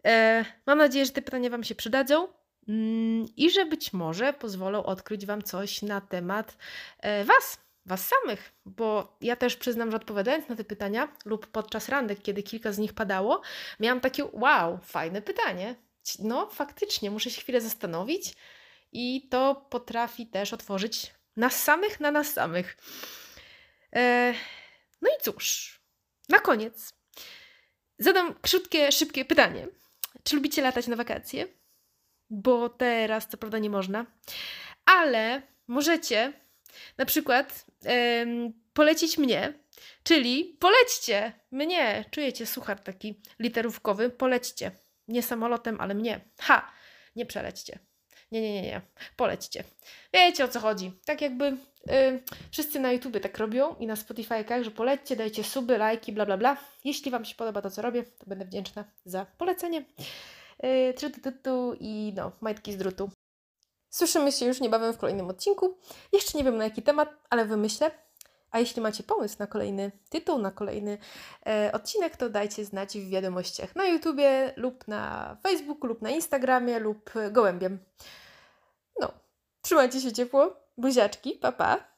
E, 0.05 0.45
mam 0.67 0.79
nadzieję, 0.79 1.07
że 1.07 1.13
te 1.13 1.23
pytania 1.23 1.51
Wam 1.51 1.65
się 1.65 1.75
przydadzą 1.75 2.40
i 3.37 3.51
że 3.55 3.67
być 3.67 3.93
może 3.93 4.33
pozwolą 4.33 4.83
odkryć 4.83 5.27
Wam 5.27 5.43
coś 5.43 5.83
na 5.83 6.01
temat 6.01 6.57
e, 6.99 7.25
Was, 7.25 7.59
Was 7.87 8.09
samych, 8.09 8.53
bo 8.65 9.17
ja 9.21 9.37
też 9.37 9.57
przyznam, 9.57 9.91
że 9.91 9.97
odpowiadając 9.97 10.49
na 10.49 10.57
te 10.57 10.65
pytania 10.65 11.09
lub 11.25 11.47
podczas 11.47 11.89
randek, 11.89 12.23
kiedy 12.23 12.43
kilka 12.43 12.73
z 12.73 12.79
nich 12.79 12.93
padało, 12.93 13.41
miałam 13.81 14.01
takie 14.01 14.25
wow, 14.33 14.79
fajne 14.83 15.23
pytanie. 15.23 15.75
No, 16.19 16.47
faktycznie, 16.51 17.11
muszę 17.11 17.31
się 17.31 17.41
chwilę 17.41 17.61
zastanowić 17.61 18.35
i 18.93 19.29
to 19.31 19.67
potrafi 19.71 20.27
też 20.27 20.53
otworzyć 20.53 21.15
nas 21.37 21.63
samych 21.63 22.01
na 22.01 22.11
nas 22.11 22.33
samych. 22.33 22.77
E, 23.97 24.35
no 25.03 25.09
i 25.09 25.23
cóż, 25.23 25.81
na 26.29 26.39
koniec 26.39 26.93
zadam 27.99 28.35
krótkie, 28.35 28.93
szybkie 28.93 29.25
pytanie. 29.25 29.69
Czy 30.23 30.37
lubicie 30.37 30.63
latać 30.63 30.87
na 30.87 30.97
wakacje? 30.97 31.60
Bo 32.31 32.69
teraz 32.69 33.29
co 33.29 33.37
prawda 33.37 33.59
nie 33.59 33.71
można, 33.71 34.07
ale 34.85 35.43
możecie 35.67 36.33
na 36.99 37.05
przykład 37.05 37.67
em, 37.85 38.53
polecić 38.73 39.19
mnie, 39.19 39.53
czyli 40.03 40.57
polećcie 40.61 41.33
mnie. 41.51 42.05
Czujecie 42.11 42.47
suchar 42.47 42.81
taki 42.81 43.21
literówkowy? 43.39 44.11
Polećcie. 44.11 44.71
Nie 45.09 45.23
samolotem, 45.23 45.81
ale 45.81 45.95
mnie. 45.95 46.21
Ha! 46.41 46.73
Nie 47.17 47.27
przelećcie. 47.27 47.79
Nie, 48.33 48.41
nie, 48.41 48.53
nie, 48.53 48.63
nie. 48.63 48.81
Polećcie. 49.17 49.65
Wiecie 50.15 50.45
o 50.45 50.49
co 50.49 50.61
chodzi. 50.61 50.93
Tak 51.05 51.21
jakby 51.21 51.45
y, 51.47 51.57
wszyscy 52.51 52.81
na 52.81 52.93
YouTubie 52.93 53.21
tak 53.21 53.39
robią 53.39 53.77
i 53.77 53.87
na 53.87 53.97
Spotify, 53.97 54.45
że 54.63 54.71
polećcie, 54.71 55.17
dajcie 55.17 55.45
suby, 55.45 55.79
lajki, 55.79 56.13
bla, 56.13 56.27
bla, 56.27 56.37
bla. 56.37 56.57
Jeśli 56.85 57.11
Wam 57.11 57.25
się 57.25 57.35
podoba 57.35 57.63
to, 57.63 57.71
co 57.71 57.83
robię, 57.83 58.03
to 58.03 58.27
będę 58.27 58.45
wdzięczna 58.45 58.85
za 59.05 59.27
polecenie. 59.39 59.85
Yy, 60.63 60.95
trzy 60.95 61.11
tu, 61.11 61.21
tu, 61.21 61.33
tu 61.43 61.77
i 61.81 62.13
no, 62.17 62.33
majtki 62.41 62.73
z 62.73 62.77
drutu. 62.77 63.11
Słyszymy 63.91 64.33
się 64.33 64.47
już 64.47 64.61
niebawem 64.61 64.93
w 64.93 64.99
kolejnym 64.99 65.29
odcinku. 65.29 65.79
Jeszcze 66.13 66.39
nie 66.39 66.45
wiem 66.45 66.57
na 66.57 66.65
jaki 66.65 66.83
temat, 66.83 67.09
ale 67.31 67.45
wymyślę. 67.45 67.91
A 68.51 68.59
jeśli 68.59 68.83
macie 68.83 69.03
pomysł 69.03 69.37
na 69.39 69.47
kolejny 69.47 69.93
tytuł, 70.09 70.39
na 70.39 70.51
kolejny 70.51 70.99
e, 71.47 71.71
odcinek, 71.73 72.17
to 72.17 72.31
dajcie 72.31 72.65
znać 72.65 72.99
w 72.99 73.11
wiadomościach 73.11 73.77
na 73.77 73.87
YouTubie 73.87 74.53
lub 74.57 74.89
na 74.89 75.37
Facebooku 75.43 75.87
lub 75.87 76.03
na 76.03 76.11
Instagramie 76.11 76.79
lub 76.79 77.11
gołębiem. 77.31 77.79
No, 79.01 79.13
trzymajcie 79.63 80.01
się 80.01 80.13
ciepło, 80.13 80.57
buziaczki, 80.79 81.33
pa 81.33 81.53
pa! 81.53 81.90